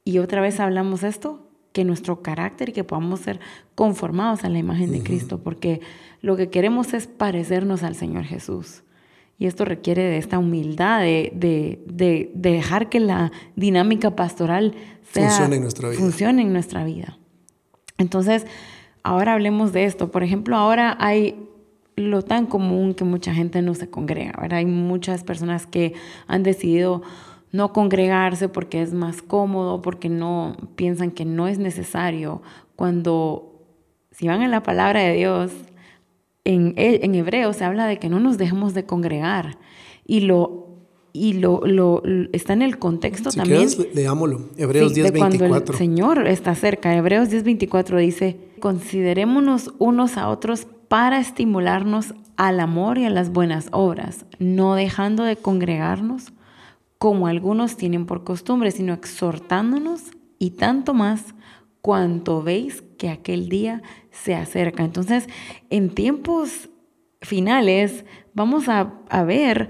Y 0.06 0.20
otra 0.20 0.42
vez 0.42 0.60
hablamos 0.60 1.04
esto, 1.04 1.48
que 1.74 1.84
nuestro 1.84 2.22
carácter 2.22 2.70
y 2.70 2.74
que 2.74 2.84
podamos 2.84 3.20
ser 3.20 3.40
conformados 3.76 4.44
a 4.44 4.50
la 4.50 4.60
imagen 4.60 4.92
de 4.92 5.04
Cristo, 5.04 5.40
porque 5.44 5.82
lo 6.22 6.36
que 6.38 6.50
queremos 6.50 6.94
es 6.94 7.08
parecernos 7.08 7.84
al 7.84 7.96
Señor 7.96 8.24
Jesús. 8.24 8.84
Y 9.42 9.48
esto 9.48 9.66
requiere 9.66 10.04
de 10.04 10.20
esta 10.20 10.38
humildad, 10.38 11.02
de, 11.02 12.32
dejar 12.36 12.90
que 12.90 13.00
la 13.00 13.32
dinámica 13.56 14.16
pastoral 14.16 14.76
funcione 15.02 15.56
en 15.56 15.64
nuestra 15.64 15.90
vida. 15.90 16.00
Funcione 16.00 16.42
en 16.44 16.54
nuestra 16.54 16.84
vida. 16.84 17.18
Entonces, 17.98 18.46
ahora 19.02 19.34
hablemos 19.34 19.74
de 19.74 19.86
esto. 19.86 20.12
Por 20.12 20.22
ejemplo, 20.22 20.58
ahora 20.58 20.96
hay 21.00 21.50
lo 21.96 22.22
tan 22.22 22.46
común 22.46 22.94
que 22.94 23.04
mucha 23.04 23.34
gente 23.34 23.64
no 23.64 23.74
se 23.74 23.90
congrega. 23.90 24.48
Hay 24.52 24.68
muchas 24.68 25.24
personas 25.24 25.66
que 25.66 25.96
han 26.28 26.44
decidido 26.44 27.02
no 27.52 27.74
congregarse 27.74 28.48
porque 28.48 28.84
es 28.84 28.94
más 28.94 29.24
cómodo, 29.24 29.82
porque 29.82 30.08
no 30.08 30.56
piensan 30.76 31.10
que 31.10 31.26
no 31.26 31.48
es 31.48 31.58
necesario. 31.58 32.44
Cuando 32.76 33.66
si 34.12 34.28
van 34.28 34.44
a 34.44 34.48
la 34.48 34.62
palabra 34.62 35.00
de 35.00 35.14
Dios, 35.16 35.52
en, 36.44 36.74
en 36.76 37.16
hebreo 37.16 37.54
se 37.54 37.64
habla 37.64 37.86
de 37.88 38.00
que 38.00 38.10
no 38.10 38.20
nos 38.20 38.38
dejemos 38.38 38.74
de 38.74 38.86
congregar 38.86 39.58
y 40.06 40.22
lo 40.22 40.72
y 41.14 41.34
lo, 41.34 41.62
lo, 41.66 42.02
está 42.32 42.54
en 42.54 42.62
el 42.62 42.80
contexto 42.80 43.32
también. 43.32 43.68
Quieres, 43.68 43.96
leámoslo. 43.96 44.50
Hebreos 44.58 44.94
10, 44.94 45.12
Cuando 45.12 45.46
el 45.46 45.76
Señor 45.76 46.28
está 46.28 46.56
cerca. 46.56 46.96
Hebreos 46.96 47.30
10, 47.30 47.44
24 47.44 47.98
dice: 47.98 48.38
Considerémonos 48.60 49.74
unos 49.78 50.18
a 50.18 50.30
otros 50.30 50.68
para 50.88 51.20
estimularnos 51.20 52.14
al 52.38 52.60
amor 52.60 52.98
y 52.98 53.06
a 53.06 53.10
las 53.10 53.32
buenas 53.32 53.68
obras, 53.72 54.26
no 54.40 54.76
dejando 54.76 55.24
de 55.24 55.36
congregarnos 55.36 56.34
como 56.98 57.28
algunos 57.28 57.78
tienen 57.78 58.06
por 58.06 58.24
costumbre, 58.24 58.72
sino 58.72 58.94
exhortándonos 58.94 60.04
y 60.38 60.52
tanto 60.52 60.94
más 60.94 61.34
cuanto 61.82 62.44
veis 62.44 62.84
que 63.02 63.10
aquel 63.10 63.50
día 63.50 63.82
se 64.12 64.36
acerca. 64.36 64.84
Entonces, 64.84 65.28
en 65.72 65.90
tiempos 65.90 66.70
finales 67.20 68.06
vamos 68.36 68.70
a, 68.70 68.94
a 69.10 69.24
ver 69.24 69.70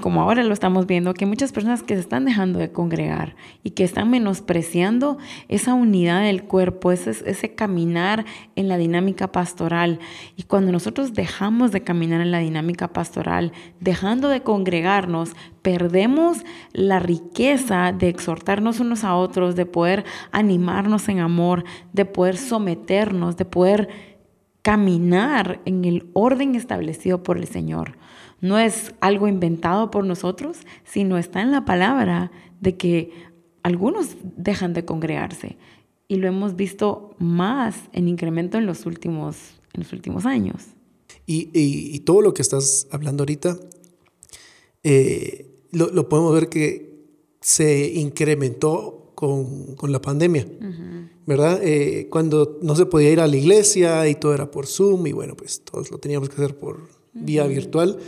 como 0.00 0.22
ahora 0.22 0.44
lo 0.44 0.52
estamos 0.52 0.86
viendo, 0.86 1.14
que 1.14 1.26
muchas 1.26 1.50
personas 1.50 1.82
que 1.82 1.94
se 1.94 2.00
están 2.00 2.24
dejando 2.24 2.58
de 2.58 2.70
congregar 2.70 3.34
y 3.64 3.70
que 3.70 3.84
están 3.84 4.10
menospreciando 4.10 5.18
esa 5.48 5.74
unidad 5.74 6.22
del 6.22 6.44
cuerpo, 6.44 6.92
ese, 6.92 7.10
ese 7.10 7.54
caminar 7.54 8.24
en 8.54 8.68
la 8.68 8.76
dinámica 8.76 9.32
pastoral. 9.32 9.98
Y 10.36 10.44
cuando 10.44 10.72
nosotros 10.72 11.14
dejamos 11.14 11.72
de 11.72 11.82
caminar 11.82 12.20
en 12.20 12.30
la 12.30 12.38
dinámica 12.38 12.88
pastoral, 12.88 13.52
dejando 13.80 14.28
de 14.28 14.42
congregarnos, 14.42 15.32
perdemos 15.62 16.44
la 16.72 17.00
riqueza 17.00 17.92
de 17.92 18.08
exhortarnos 18.08 18.80
unos 18.80 19.04
a 19.04 19.16
otros, 19.16 19.56
de 19.56 19.66
poder 19.66 20.04
animarnos 20.30 21.08
en 21.08 21.18
amor, 21.18 21.64
de 21.92 22.04
poder 22.04 22.36
someternos, 22.36 23.36
de 23.36 23.44
poder 23.44 23.88
caminar 24.62 25.60
en 25.64 25.84
el 25.84 26.08
orden 26.12 26.54
establecido 26.54 27.22
por 27.22 27.38
el 27.38 27.48
Señor. 27.48 27.96
No 28.40 28.58
es 28.58 28.94
algo 29.00 29.28
inventado 29.28 29.90
por 29.90 30.04
nosotros, 30.04 30.58
sino 30.84 31.18
está 31.18 31.42
en 31.42 31.50
la 31.50 31.64
palabra 31.64 32.30
de 32.60 32.76
que 32.76 33.10
algunos 33.62 34.16
dejan 34.36 34.72
de 34.74 34.84
congregarse. 34.84 35.56
Y 36.06 36.16
lo 36.16 36.28
hemos 36.28 36.56
visto 36.56 37.14
más 37.18 37.76
en 37.92 38.08
incremento 38.08 38.56
en 38.58 38.66
los 38.66 38.86
últimos, 38.86 39.36
en 39.74 39.82
los 39.82 39.92
últimos 39.92 40.24
años. 40.24 40.62
Y, 41.26 41.98
todo 42.00 42.22
lo 42.22 42.32
que 42.32 42.40
estás 42.40 42.86
hablando 42.90 43.22
ahorita, 43.22 43.58
eh, 44.82 45.46
lo, 45.72 46.08
podemos 46.08 46.32
ver 46.32 46.48
que 46.48 47.04
se 47.42 47.92
incrementó 47.92 49.12
con, 49.14 49.76
la 49.82 50.00
pandemia, 50.00 50.46
¿verdad? 51.26 51.60
Eh, 51.62 52.08
cuando 52.08 52.58
no 52.62 52.74
se 52.76 52.86
podía 52.86 53.10
ir 53.10 53.20
a 53.20 53.26
la 53.26 53.36
iglesia 53.36 54.08
y 54.08 54.14
todo 54.14 54.32
era 54.32 54.50
por 54.50 54.66
Zoom 54.66 55.06
y 55.06 55.12
bueno, 55.12 55.36
pues 55.36 55.60
todos 55.60 55.90
lo 55.90 55.98
teníamos 55.98 56.30
que 56.30 56.36
hacer 56.36 56.56
por 56.56 56.88
vía 57.12 57.46
virtual. 57.46 57.98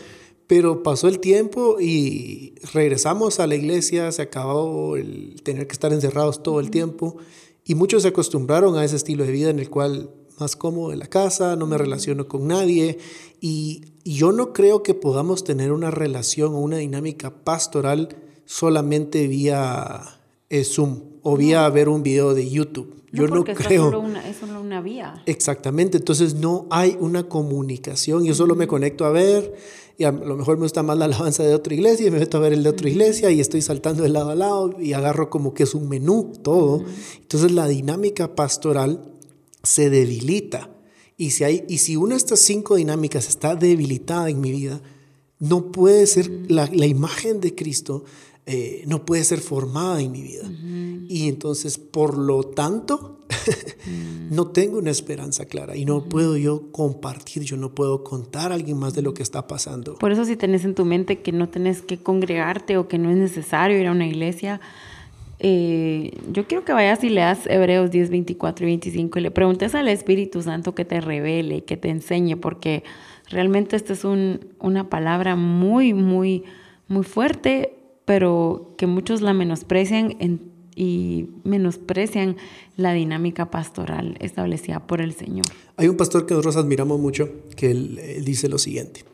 Pero 0.51 0.83
pasó 0.83 1.07
el 1.07 1.21
tiempo 1.21 1.77
y 1.81 2.55
regresamos 2.73 3.39
a 3.39 3.47
la 3.47 3.55
iglesia, 3.55 4.11
se 4.11 4.23
acabó 4.23 4.97
el 4.97 5.41
tener 5.45 5.69
que 5.69 5.73
estar 5.75 5.93
encerrados 5.93 6.43
todo 6.43 6.59
el 6.59 6.73
tiempo. 6.73 7.19
Y 7.65 7.77
muchos 7.77 8.03
se 8.03 8.09
acostumbraron 8.09 8.77
a 8.77 8.85
ese 8.85 8.97
estilo 8.97 9.25
de 9.25 9.31
vida 9.31 9.51
en 9.51 9.61
el 9.61 9.71
cual 9.71 10.11
más 10.41 10.57
cómodo 10.57 10.93
en 10.93 10.99
la 10.99 11.07
casa, 11.07 11.55
no 11.55 11.69
me 11.69 11.79
relaciono 11.79 12.27
con 12.27 12.49
nadie. 12.49 12.99
Y, 13.41 13.85
yo 14.05 14.33
no 14.33 14.53
creo 14.53 14.83
que 14.83 14.95
podamos 14.95 15.45
tener 15.45 15.71
una 15.71 15.93
relación 15.93 16.53
o 16.53 16.59
una 16.59 16.79
dinámica 16.79 17.45
pastoral 17.45 18.17
solamente 18.45 19.29
vía 19.29 20.03
eh, 20.49 20.65
Zoom 20.65 21.03
o 21.23 21.37
vía 21.37 21.69
ver 21.69 21.89
un 21.89 22.03
video 22.03 22.35
de 22.35 22.51
YouTube. 22.51 23.00
Yo 23.13 23.27
no, 23.27 23.45
creo. 23.45 23.85
Solo 23.85 24.01
una, 24.01 24.29
es 24.29 24.37
solo 24.37 24.61
una 24.61 24.81
vía. 24.81 25.23
Exactamente, 25.27 25.99
entonces 25.99 26.35
no 26.35 26.67
hay 26.71 26.97
una 27.01 27.25
comunicación. 27.25 28.25
Yo 28.25 28.35
solo 28.35 28.55
me 28.55 28.69
conecto 28.69 29.05
a 29.05 29.11
ver 29.11 29.55
y 29.99 30.05
a 30.05 30.13
lo 30.13 30.37
mejor 30.37 30.57
me 30.57 30.63
gusta 30.63 30.83
más 30.83 30.97
la 30.97 31.07
alabanza 31.07 31.43
de 31.43 31.55
otra 31.55 31.75
iglesia 31.75 32.07
y 32.07 32.11
me 32.11 32.21
meto 32.21 32.39
a 32.39 32.41
ver 32.41 32.53
el 32.53 32.63
de 32.63 32.71
otra 32.71 32.89
iglesia 32.89 33.31
y 33.31 33.41
estoy 33.41 33.63
saltando 33.63 34.03
de 34.03 34.11
lado 34.11 34.31
a 34.31 34.35
lado 34.35 34.77
y 34.81 34.93
agarro 34.93 35.29
como 35.29 35.55
que 35.55 35.65
es 35.65 35.75
un 35.75 35.89
menú 35.89 36.33
todo. 36.43 36.85
Entonces 37.21 37.53
la 37.53 37.67
dinámica 37.67 38.35
pastoral 38.35 39.03
se 39.63 39.91
debilita. 39.91 40.71
Y 41.17 41.33
si, 41.33 41.45
hay, 41.45 41.65
y 41.69 41.79
si 41.79 41.97
una 41.97 42.15
de 42.15 42.19
estas 42.19 42.41
cinco 42.41 42.77
dinámicas 42.77 43.29
está 43.29 43.57
debilitada 43.57 44.31
en 44.31 44.41
mi 44.41 44.53
vida, 44.53 44.81
no 45.41 45.73
puede 45.73 46.07
ser 46.07 46.31
la, 46.49 46.69
la 46.73 46.87
imagen 46.87 47.41
de 47.41 47.55
Cristo, 47.55 48.05
eh, 48.47 48.85
no 48.87 49.05
puede 49.05 49.25
ser 49.25 49.41
formada 49.41 50.01
en 50.01 50.13
mi 50.13 50.23
vida. 50.23 50.43
Y 51.09 51.29
entonces, 51.29 51.79
por 51.79 52.17
lo 52.17 52.43
tanto, 52.43 53.25
no 54.31 54.49
tengo 54.49 54.79
una 54.79 54.91
esperanza 54.91 55.45
clara 55.47 55.77
y 55.77 55.85
no 55.85 56.09
puedo 56.09 56.37
yo 56.37 56.73
compartir, 56.73 57.43
yo 57.45 57.57
no 57.57 57.75
puedo 57.75 58.03
contar 58.03 58.53
a 58.53 58.55
alguien 58.55 58.79
más 58.79 58.95
de 58.95 59.03
lo 59.03 59.15
que 59.15 59.23
está 59.23 59.47
pasando. 59.47 59.95
Por 59.99 60.13
eso 60.13 60.25
si 60.25 60.37
tenés 60.37 60.65
en 60.65 60.75
tu 60.75 60.85
mente 60.85 61.21
que 61.21 61.33
no 61.33 61.49
tenés 61.49 61.83
que 61.83 61.99
congregarte 61.99 62.77
o 62.77 62.89
que 62.89 62.99
no 62.99 63.11
es 63.11 63.17
necesario 63.17 63.79
ir 63.79 63.87
a 63.87 63.93
una 63.93 64.07
iglesia, 64.07 64.61
eh, 65.39 66.13
yo 66.33 66.47
quiero 66.47 66.65
que 66.65 66.73
vayas 66.73 67.03
y 67.03 67.09
leas 67.09 67.47
Hebreos 67.47 67.91
10, 67.91 68.11
24 68.11 68.67
y 68.67 68.71
25 68.71 69.19
y 69.19 69.23
le 69.23 69.31
preguntes 69.31 69.75
al 69.75 69.89
Espíritu 69.89 70.43
Santo 70.43 70.75
que 70.75 70.85
te 70.85 71.01
revele, 71.01 71.65
que 71.65 71.77
te 71.77 71.89
enseñe, 71.89 72.37
porque 72.37 72.85
realmente 73.31 73.77
esta 73.77 73.93
es 73.93 74.05
un, 74.05 74.41
una 74.61 74.91
palabra 74.91 75.37
muy, 75.37 75.95
muy, 75.95 76.45
muy 76.89 77.05
fuerte, 77.05 77.75
pero 78.05 78.75
que 78.77 78.87
muchos 78.87 79.23
la 79.23 79.33
menosprecian 79.33 80.17
y 80.77 81.29
menosprecian 81.45 82.37
la 82.77 82.93
dinámica 82.93 83.51
pastoral 83.51 84.17
establecida 84.21 84.87
por 84.87 85.01
el 85.01 85.15
Señor. 85.15 85.47
Hay 85.77 85.89
un 85.89 85.97
pastor 85.97 86.27
que 86.27 86.35
nosotros 86.35 86.57
admiramos 86.57 87.01
mucho 87.01 87.29
que 87.57 87.71
él 87.71 88.01
dice 88.25 88.49
lo 88.49 88.59
siguiente 88.59 89.05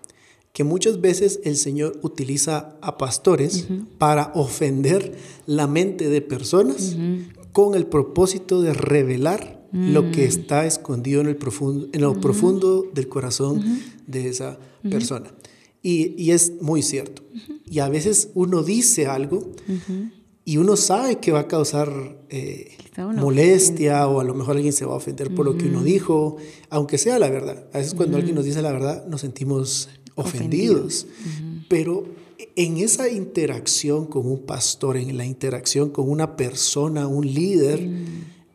que 0.57 0.65
muchas 0.65 1.03
veces 1.03 1.41
el 1.45 1.59
Señor 1.59 2.01
utiliza 2.01 2.79
a 2.81 2.97
pastores 2.97 3.69
para 3.99 4.33
ofender 4.35 5.15
la 5.45 5.67
mente 5.67 6.09
de 6.09 6.23
personas 6.23 6.97
con 7.53 7.75
el 7.75 7.85
propósito 7.85 8.63
de 8.63 8.73
revelar 8.73 9.56
lo 9.73 10.11
que 10.11 10.23
mm. 10.23 10.29
está 10.29 10.67
escondido 10.67 11.21
en, 11.21 11.29
el 11.29 11.37
profundo, 11.37 11.89
en 11.93 12.01
lo 12.01 12.21
profundo 12.21 12.91
del 12.95 13.09
corazón 13.09 13.63
de 14.07 14.29
esa 14.29 14.59
persona. 14.89 15.33
Y, 15.83 16.31
es 16.31 16.61
muy 16.61 16.83
cierto. 16.83 17.23
Y 17.65 17.79
a 17.79 17.89
veces 17.89 18.31
uno 18.35 18.63
dice 18.63 19.07
algo 19.07 19.53
y 20.45 20.57
uno 20.57 20.77
sabe 20.77 21.21
que 21.21 21.33
va 21.33 21.41
a 21.41 21.49
causar 21.49 22.25
eh, 22.29 22.77
molestia 23.17 24.07
o 24.09 24.21
a 24.21 24.25
lo 24.25 24.35
mejor 24.35 24.57
alguien 24.57 24.73
se 24.73 24.85
va 24.85 24.95
a 24.95 24.97
ofender 24.97 25.35
por 25.35 25.45
lo 25.45 25.57
que 25.57 25.67
uno 25.67 25.83
dijo, 25.83 26.37
aunque 26.71 26.99
sea 26.99 27.19
la 27.19 27.31
verdad. 27.31 27.69
A 27.73 27.79
veces 27.79 27.95
cuando 27.95 28.17
alguien 28.17 28.35
nos 28.35 28.45
dice 28.45 28.63
la 28.63 28.73
verdad 28.73 29.07
nos 29.07 29.21
sentimos 29.21 29.89
ofendidos. 30.17 31.07
Pero 31.69 32.05
en 32.57 32.79
esa 32.79 33.09
interacción 33.09 34.07
con 34.07 34.27
un 34.27 34.41
pastor, 34.41 34.97
en 34.97 35.17
la 35.17 35.25
interacción 35.25 35.91
con 35.91 36.11
una 36.11 36.37
persona, 36.37 37.07
un 37.07 37.27
líder, 37.27 37.87
mm. 37.87 38.05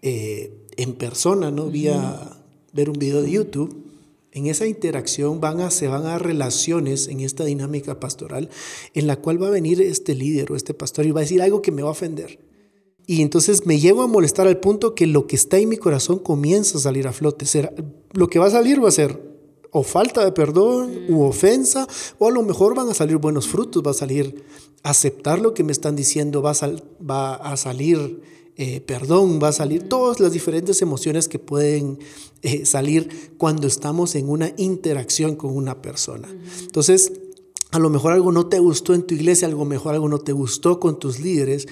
eh, 0.01 0.60
en 0.77 0.93
persona, 0.93 1.51
¿no? 1.51 1.67
Vía 1.67 2.37
ver 2.73 2.89
un 2.89 2.97
video 2.99 3.21
de 3.21 3.31
YouTube. 3.31 3.85
En 4.31 4.47
esa 4.47 4.65
interacción 4.65 5.41
van 5.41 5.59
a, 5.59 5.71
se 5.71 5.87
van 5.87 6.05
a 6.05 6.17
relaciones 6.17 7.07
en 7.07 7.19
esta 7.19 7.43
dinámica 7.43 7.99
pastoral 7.99 8.49
en 8.93 9.07
la 9.07 9.17
cual 9.17 9.41
va 9.41 9.47
a 9.47 9.51
venir 9.51 9.81
este 9.81 10.15
líder 10.15 10.51
o 10.51 10.55
este 10.55 10.73
pastor 10.73 11.05
y 11.05 11.11
va 11.11 11.19
a 11.19 11.23
decir 11.23 11.41
algo 11.41 11.61
que 11.61 11.71
me 11.71 11.81
va 11.81 11.89
a 11.89 11.91
ofender. 11.91 12.39
Y 13.05 13.21
entonces 13.21 13.65
me 13.65 13.79
llevo 13.79 14.03
a 14.03 14.07
molestar 14.07 14.47
al 14.47 14.59
punto 14.59 14.95
que 14.95 15.07
lo 15.07 15.27
que 15.27 15.35
está 15.35 15.57
en 15.57 15.67
mi 15.67 15.77
corazón 15.77 16.19
comienza 16.19 16.77
a 16.77 16.81
salir 16.81 17.07
a 17.07 17.13
flote. 17.13 17.45
Será, 17.45 17.73
lo 18.13 18.29
que 18.29 18.39
va 18.39 18.45
a 18.45 18.51
salir 18.51 18.81
va 18.81 18.87
a 18.87 18.91
ser 18.91 19.31
o 19.71 19.83
falta 19.83 20.23
de 20.23 20.31
perdón 20.31 20.91
u 21.09 21.23
mm. 21.23 21.27
ofensa, 21.27 21.87
o 22.19 22.27
a 22.27 22.31
lo 22.31 22.43
mejor 22.43 22.75
van 22.75 22.89
a 22.89 22.93
salir 22.93 23.17
buenos 23.17 23.47
frutos, 23.47 23.81
va 23.85 23.91
a 23.91 23.95
salir 23.95 24.43
aceptar 24.83 25.39
lo 25.39 25.53
que 25.53 25.63
me 25.63 25.71
están 25.71 25.95
diciendo, 25.95 26.41
va 26.41 26.51
a, 26.51 26.71
va 27.03 27.35
a 27.35 27.55
salir 27.57 28.21
eh, 28.57 28.81
perdón, 28.81 29.39
va 29.41 29.49
a 29.49 29.53
salir 29.53 29.87
todas 29.87 30.19
las 30.19 30.33
diferentes 30.33 30.81
emociones 30.81 31.27
que 31.27 31.39
pueden 31.39 31.99
eh, 32.41 32.65
salir 32.65 33.33
cuando 33.37 33.67
estamos 33.67 34.15
en 34.15 34.29
una 34.29 34.53
interacción 34.57 35.35
con 35.35 35.55
una 35.55 35.81
persona. 35.81 36.27
Entonces, 36.61 37.13
a 37.71 37.79
lo 37.79 37.89
mejor 37.89 38.11
algo 38.11 38.31
no 38.31 38.47
te 38.47 38.59
gustó 38.59 38.93
en 38.93 39.03
tu 39.03 39.15
iglesia, 39.15 39.47
algo 39.47 39.65
mejor 39.65 39.93
algo 39.93 40.09
no 40.09 40.19
te 40.19 40.33
gustó 40.33 40.79
con 40.79 40.99
tus 40.99 41.19
líderes 41.19 41.67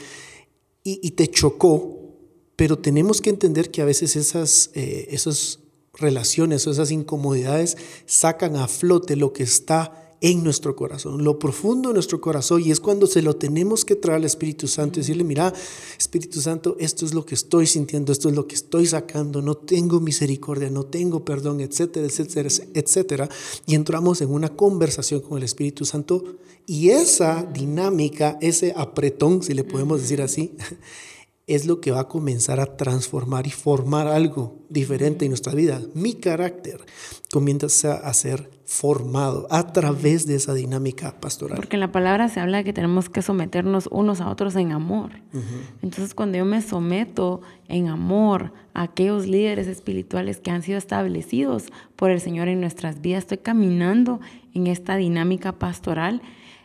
y, 0.84 1.00
y 1.04 1.12
te 1.12 1.28
chocó, 1.28 2.00
pero 2.56 2.78
tenemos 2.78 3.22
que 3.22 3.30
entender 3.30 3.72
que 3.72 3.82
a 3.82 3.86
veces 3.86 4.16
esas, 4.16 4.72
eh, 4.74 5.08
esos 5.12 5.60
relaciones 5.94 6.66
o 6.66 6.72
esas 6.72 6.92
incomodidades 6.92 7.78
sacan 8.06 8.56
a 8.56 8.68
flote 8.68 9.16
lo 9.16 9.34
que 9.34 9.44
está 9.44 10.09
en 10.22 10.44
nuestro 10.44 10.76
corazón, 10.76 11.24
lo 11.24 11.40
profundo 11.40 11.90
de 11.90 11.94
nuestro 11.94 12.20
corazón, 12.20 12.62
y 12.64 12.72
es 12.72 12.80
cuando 12.80 13.08
se 13.08 13.22
lo 13.22 13.36
tenemos 13.36 13.86
que 13.86 13.96
traer 13.96 14.18
al 14.18 14.26
Espíritu 14.26 14.68
Santo 14.68 15.00
y 15.00 15.02
decirle, 15.02 15.24
mira, 15.24 15.54
Espíritu 15.98 16.42
Santo, 16.42 16.76
esto 16.80 17.06
es 17.06 17.14
lo 17.14 17.26
que 17.26 17.36
estoy 17.36 17.68
sintiendo, 17.68 18.12
esto 18.12 18.30
es 18.30 18.36
lo 18.36 18.48
que 18.48 18.56
estoy 18.56 18.86
sacando, 18.86 19.41
no 19.41 19.56
tengo 19.56 20.00
misericordia, 20.00 20.70
no 20.70 20.86
tengo 20.86 21.24
perdón, 21.24 21.62
etcétera, 21.62 22.06
etcétera, 22.06 22.50
etcétera, 22.74 23.30
y 23.65 23.76
entramos 23.76 24.22
en 24.22 24.30
una 24.30 24.50
conversación 24.50 25.22
con 25.22 25.38
el 25.38 25.43
Espíritu 25.43 25.86
Santo, 25.86 26.24
y 26.65 26.89
esa 26.89 27.43
dinámica, 27.43 28.38
ese 28.41 28.74
apretón, 28.76 29.41
si 29.41 29.54
le 29.54 29.63
podemos 29.63 30.02
decir 30.02 30.22
así, 30.22 30.54
es 31.48 31.65
lo 31.65 31.82
que 31.82 31.89
va 31.91 32.02
a 32.02 32.08
comenzar 32.08 32.60
a 32.60 32.78
transformar 32.78 33.48
y 33.48 33.52
formar 33.52 34.08
algo 34.08 34.60
diferente 34.70 35.26
en 35.26 35.32
nuestra 35.32 35.56
vida. 35.56 35.82
Mi 35.96 36.13
carácter 36.13 36.86
comienza 37.32 37.96
a 37.96 38.13
ser 38.13 38.59
formado 38.69 39.47
a 39.49 39.73
través 39.73 40.27
de 40.27 40.36
esa 40.36 40.53
dinámica 40.53 41.19
pastoral. 41.19 41.55
Porque 41.55 41.75
en 41.75 41.79
la 41.79 41.91
palabra 41.91 42.29
se 42.29 42.39
habla 42.39 42.60
de 42.60 42.63
que 42.63 42.71
tenemos 42.71 43.10
que 43.10 43.23
someternos 43.23 43.89
unos 43.91 44.21
a 44.21 44.29
otros 44.29 44.55
en 44.55 44.73
amor. 44.73 45.10
Entonces 45.82 46.13
cuando 46.13 46.38
yo 46.38 46.45
me 46.45 46.62
someto 46.62 47.41
en 47.67 47.88
amor 47.88 48.53
a 48.75 48.84
aquellos 48.84 49.25
líderes 49.25 49.65
espirituales 49.65 50.39
que 50.39 50.51
han 50.51 50.62
sido 50.62 50.77
establecidos 50.77 51.65
por 51.95 52.12
el 52.12 52.21
Señor 52.21 52.47
en 52.47 52.62
nuestras 52.62 53.01
vidas, 53.01 53.23
estoy 53.23 53.39
caminando 53.39 54.19
en 54.53 54.67
esta 54.67 54.97
dinámica 54.97 55.53
pastoral 55.53 56.21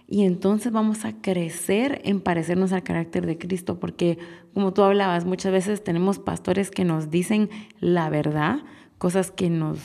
y 0.06 0.24
entonces 0.24 0.72
vamos 0.72 1.06
a 1.06 1.14
crecer 1.22 2.02
en 2.04 2.20
parecernos 2.20 2.74
al 2.74 2.82
carácter 2.82 3.24
de 3.24 3.38
Cristo, 3.38 3.80
porque 3.80 4.18
como 4.52 4.74
tú 4.74 4.82
hablabas, 4.82 5.24
muchas 5.24 5.52
veces 5.52 5.82
tenemos 5.82 6.18
pastores 6.18 6.70
que 6.70 6.84
nos 6.84 7.10
dicen 7.10 7.48
la 7.80 8.10
verdad, 8.10 8.58
cosas 8.98 9.30
que 9.30 9.48
nos, 9.48 9.78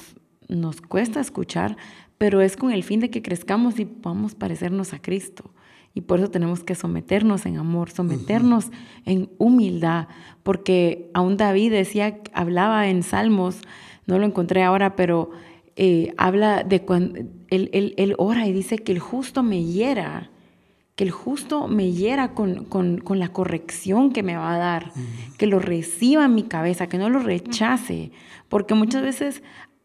nos 0.49 0.82
cuesta 0.82 1.21
escuchar, 1.21 1.77
pero 2.19 2.41
es 2.41 2.58
con 2.58 2.71
el 2.71 2.84
fin 2.84 2.99
de 2.99 3.10
que 3.10 3.23
crezcamos 3.23 3.79
y 3.79 3.86
podamos 3.86 4.36
parecernos 4.36 4.93
a 4.93 5.01
Cristo. 5.01 5.51
Y 5.95 6.01
por 6.01 6.19
eso 6.19 6.29
tenemos 6.29 6.63
que 6.63 6.75
someternos 6.75 7.45
en 7.45 7.58
amor, 7.58 7.89
someternos 7.89 8.67
en 9.05 9.29
humildad, 9.38 10.08
porque 10.43 11.10
aún 11.13 11.38
David 11.38 11.71
decía, 11.71 12.19
hablaba 12.34 12.89
en 12.89 13.03
Salmos, 13.03 13.62
no 14.05 14.19
lo 14.19 14.25
encontré 14.25 14.63
ahora, 14.63 14.97
pero 14.97 15.32
eh, 15.77 16.13
habla 16.17 16.63
de 16.63 16.82
cuando 16.82 17.19
él, 17.49 17.93
él, 17.95 18.15
ora 18.17 18.45
y 18.47 18.51
dice 18.51 18.77
que 18.79 18.91
el 18.91 18.99
justo 18.99 19.41
me 19.41 19.63
hiera, 19.63 20.29
que 20.97 21.05
el 21.05 21.12
justo 21.12 21.69
me 21.69 21.93
hiera 21.93 22.34
con, 22.34 22.65
con, 22.65 23.01
la 23.17 23.29
corrección 23.29 24.12
que 24.12 24.23
me 24.23 24.36
va 24.36 24.53
a 24.53 24.58
dar, 24.58 24.91
que 25.38 25.47
lo 25.47 25.60
reciba 25.60 26.25
en 26.25 26.36
mi 26.36 26.43
cabeza, 26.43 26.88
que 26.88 26.97
no 26.97 27.10
lo 27.10 27.19
rechace, 27.19 28.12
porque 28.49 28.73
muchas 28.73 29.03
veces 29.03 29.41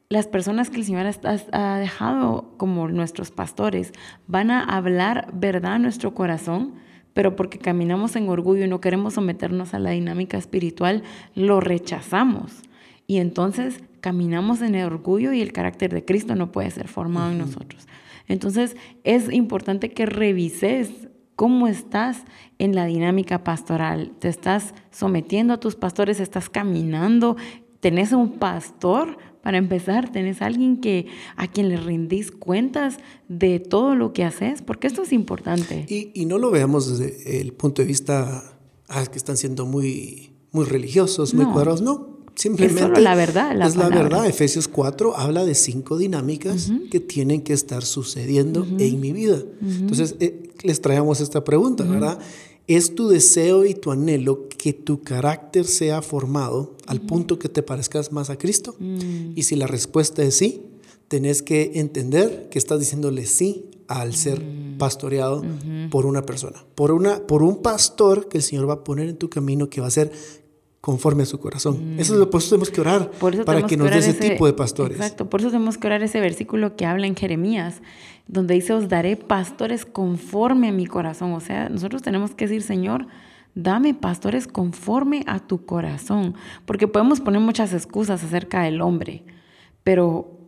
las 0.09 0.27
personas 0.27 0.71
que 0.71 0.77
el 0.77 0.85
Señor 0.85 1.07
ha, 1.53 1.79
dejado 1.79 2.55
como 2.57 2.89
nuestros 2.89 3.31
pastores 3.31 3.93
van 4.27 4.51
a 4.51 4.63
hablar 4.63 5.31
verdad 5.33 5.75
a 5.75 5.79
nuestro 5.79 6.15
corazón, 6.15 6.75
pero 7.15 7.37
porque 7.37 7.59
caminamos 7.59 8.17
en 8.17 8.29
orgullo 8.29 8.65
y 8.65 8.69
no 8.69 8.81
queremos 8.81 9.15
someternos 9.15 9.75
a 9.75 9.79
la 9.79 9.91
dinámica 9.91 10.37
espiritual, 10.37 11.03
lo 11.35 11.61
rechazamos. 11.61 12.63
Y 13.07 13.19
entonces 13.19 13.81
caminamos 14.01 14.63
en 14.63 14.75
el 14.75 14.87
orgullo 14.87 15.33
y 15.33 15.41
el 15.41 15.53
carácter 15.53 15.93
de 15.93 16.05
Cristo 16.05 16.35
no 16.35 16.53
puede 16.53 16.71
ser 16.71 16.89
formado 16.89 17.33
en 17.33 17.39
nosotros. 17.39 17.87
Entonces 18.29 18.77
es 19.05 19.33
importante 19.33 19.91
que 19.91 20.07
revises 20.07 21.09
cómo 21.37 21.67
estás 21.67 22.25
en 22.59 22.75
la 22.75 22.87
dinámica 22.87 23.45
pastoral. 23.45 24.13
¿Te 24.19 24.29
estás 24.29 24.75
sometiendo 24.91 25.55
a 25.55 25.61
tus 25.61 25.77
pastores? 25.77 26.21
¿Estás 26.21 26.49
caminando? 26.49 27.37
¿Tenés 27.81 28.13
un 28.13 28.33
pastor? 28.39 29.19
Para 29.45 29.59
empezar, 29.59 30.11
¿tenés 30.11 30.41
alguien 30.41 30.81
que, 30.81 31.07
a 31.37 31.49
quien 31.49 31.69
le 31.69 31.77
rendís 31.77 32.31
cuentas 32.31 32.97
de 33.29 33.61
todo 33.61 33.95
lo 33.95 34.15
que 34.15 34.25
haces? 34.25 34.63
Porque 34.63 34.87
esto 34.87 35.03
es 35.03 35.13
importante. 35.13 35.85
Y, 35.87 36.25
no 36.25 36.39
lo 36.39 36.51
veamos 36.51 36.99
desde 36.99 37.43
el 37.43 37.53
punto 37.53 37.83
de 37.83 37.89
vista 37.89 38.59
ah, 38.89 39.05
que 39.05 39.19
están 39.19 39.37
siendo 39.37 39.67
muy, 39.67 40.31
muy 40.51 40.65
religiosos, 40.65 41.35
muy 41.35 41.45
cuadrados. 41.45 41.83
No, 41.83 42.15
Simplemente 42.35 42.95
es 42.95 43.03
la 43.03 43.15
verdad. 43.15 43.53
es 43.67 43.77
la 43.77 43.91
verdad. 43.91 44.27
Efesios 44.27 44.67
4 44.67 45.15
habla 45.15 45.45
de 45.45 45.55
cinco 45.55 45.99
dinámicas 45.99 46.73
que 46.91 47.01
tienen 47.01 47.43
que 47.43 47.53
estar 47.53 47.85
sucediendo 47.85 48.67
en 48.79 48.99
mi 48.99 49.13
vida. 49.13 49.43
Entonces, 49.61 50.17
eh, 50.21 50.51
les 50.63 50.81
traemos 50.81 51.21
esta 51.21 51.45
pregunta, 51.45 51.85
¿verdad? 51.85 52.19
¿Es 52.67 52.95
tu 52.95 53.09
deseo 53.09 53.67
y 53.67 53.75
tu 53.75 53.91
anhelo 53.91 54.49
que 54.49 54.73
tu 54.73 55.03
carácter 55.03 55.67
sea 55.67 56.01
formado 56.01 56.77
al 56.87 57.03
punto 57.03 57.39
que 57.39 57.51
te 57.51 57.63
parezcas 57.63 58.11
más 58.11 58.31
a 58.31 58.39
Cristo? 58.39 58.75
Mm. 58.79 59.33
Y 59.35 59.43
si 59.43 59.55
la 59.57 59.67
respuesta 59.67 60.23
es 60.23 60.37
sí, 60.37 60.63
tenés 61.09 61.43
que 61.43 61.73
entender 61.75 62.49
que 62.51 62.59
estás 62.59 62.81
diciéndole 62.81 63.27
sí 63.27 63.67
al 63.87 64.15
ser 64.15 64.41
mm. 64.41 64.79
pastoreado 64.79 65.45
por 65.91 66.07
una 66.07 66.25
persona, 66.25 66.65
por, 66.75 66.91
una, 66.93 67.27
por 67.27 67.43
un 67.43 67.61
pastor 67.61 68.29
que 68.29 68.39
el 68.39 68.43
Señor 68.43 68.69
va 68.69 68.75
a 68.75 68.85
poner 68.85 69.11
en 69.11 69.17
tu 69.17 69.29
camino 69.29 69.69
que 69.69 69.83
va 69.83 69.89
a 69.89 69.91
ser 69.91 70.11
conforme 70.85 71.23
a 71.23 71.27
su 71.27 71.41
corazón. 71.41 71.95
Eso 71.99 72.13
es 72.13 72.21
lo 72.21 72.29
que 72.29 72.39
tenemos 72.41 72.69
que 72.69 72.79
orar 72.83 73.11
para 73.47 73.63
que 73.63 73.75
nos 73.75 73.91
dé 73.91 74.01
ese, 74.01 74.13
tipo 74.13 74.45
de 74.45 74.53
pastores. 74.53 74.99
Exacto, 74.99 75.31
por 75.31 75.41
eso 75.41 75.51
tenemos 75.51 75.79
que 75.79 75.87
orar 75.87 76.03
ese 76.03 76.21
versículo 76.21 76.77
que 76.77 76.85
habla 76.85 77.07
en 77.07 77.17
Jeremías, 77.17 77.81
donde 78.29 78.53
dice, 78.53 78.75
os 78.75 78.91
daré 78.91 79.17
pastores 79.17 79.87
conforme 79.87 80.69
a 80.69 80.73
mi 80.73 80.87
corazón. 80.87 81.33
O 81.33 81.41
sea, 81.41 81.71
nosotros 81.71 82.03
tenemos 82.03 82.35
que 82.35 82.47
decir, 82.47 82.61
Señor, 82.61 83.07
dame 83.55 83.95
pastores 83.95 84.47
conforme 84.47 85.25
a 85.27 85.39
tu 85.39 85.65
corazón, 85.65 86.35
porque 86.67 86.87
podemos 86.87 87.23
poner 87.23 87.41
muchas 87.41 87.73
excusas 87.73 88.23
acerca 88.23 88.61
del 88.61 88.83
hombre, 88.83 89.25
pero 89.85 90.39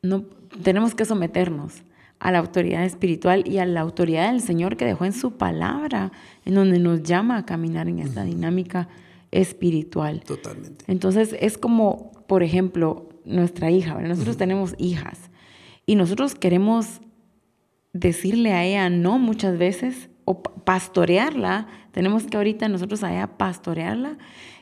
no 0.00 0.26
tenemos 0.62 0.94
que 0.94 1.04
someternos 1.04 1.82
a 2.20 2.30
la 2.30 2.38
autoridad 2.38 2.84
espiritual 2.84 3.42
y 3.48 3.58
a 3.58 3.66
la 3.66 3.80
autoridad 3.80 4.30
del 4.30 4.42
Señor 4.42 4.76
que 4.76 4.84
dejó 4.84 5.06
en 5.06 5.12
su 5.12 5.32
palabra, 5.32 6.12
en 6.44 6.54
donde 6.54 6.78
nos 6.78 7.02
llama 7.02 7.36
a 7.36 7.44
caminar 7.44 7.88
en 7.88 7.98
esta 7.98 8.22
dinámica 8.22 8.86
espiritual. 9.36 10.22
Totalmente. 10.24 10.84
Entonces 10.88 11.36
es 11.40 11.58
como, 11.58 12.12
por 12.26 12.42
ejemplo, 12.42 13.08
nuestra 13.24 13.70
hija, 13.70 13.94
nosotros 14.00 14.36
tenemos 14.36 14.74
hijas 14.78 15.30
y 15.84 15.94
nosotros 15.96 16.34
queremos 16.34 17.00
decirle 17.92 18.52
a 18.52 18.64
ella 18.64 18.88
no 18.90 19.18
muchas 19.18 19.58
veces 19.58 20.10
o 20.24 20.42
pastorearla, 20.42 21.68
tenemos 21.92 22.24
que 22.24 22.36
ahorita 22.36 22.68
nosotros 22.68 23.02
a 23.04 23.12
ella 23.12 23.36
pastorearla 23.36 24.18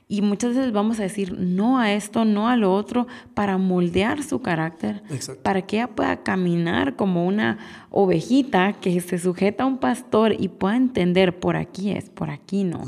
y 0.07 0.21
muchas 0.21 0.55
veces 0.55 0.73
vamos 0.73 1.01
a 1.01 1.05
decir 1.05 1.35
no 1.39 1.79
a 1.79 1.93
esto, 1.93 2.25
no 2.25 2.49
a 2.49 2.57
lo 2.57 2.75
otro, 2.75 3.07
para 3.33 3.57
moldear 3.57 4.23
su 4.23 4.43
carácter, 4.43 5.03
para 5.43 5.63
que 5.63 5.77
ella 5.77 5.89
pueda 5.89 6.23
caminar 6.23 6.97
como 6.97 7.27
una 7.27 7.59
ovejita 7.91 8.75
que 8.75 9.01
se 9.01 9.19
sujeta 9.19 9.65
a 9.65 9.67
un 9.67 9.79
pastor 9.79 10.35
y 10.39 10.49
pueda 10.49 10.77
entender 10.77 11.39
por 11.39 11.57
aquí 11.57 11.91
es, 11.91 12.11
por 12.11 12.31
aquí 12.31 12.65
no. 12.65 12.83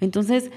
Entonces... 0.00 0.50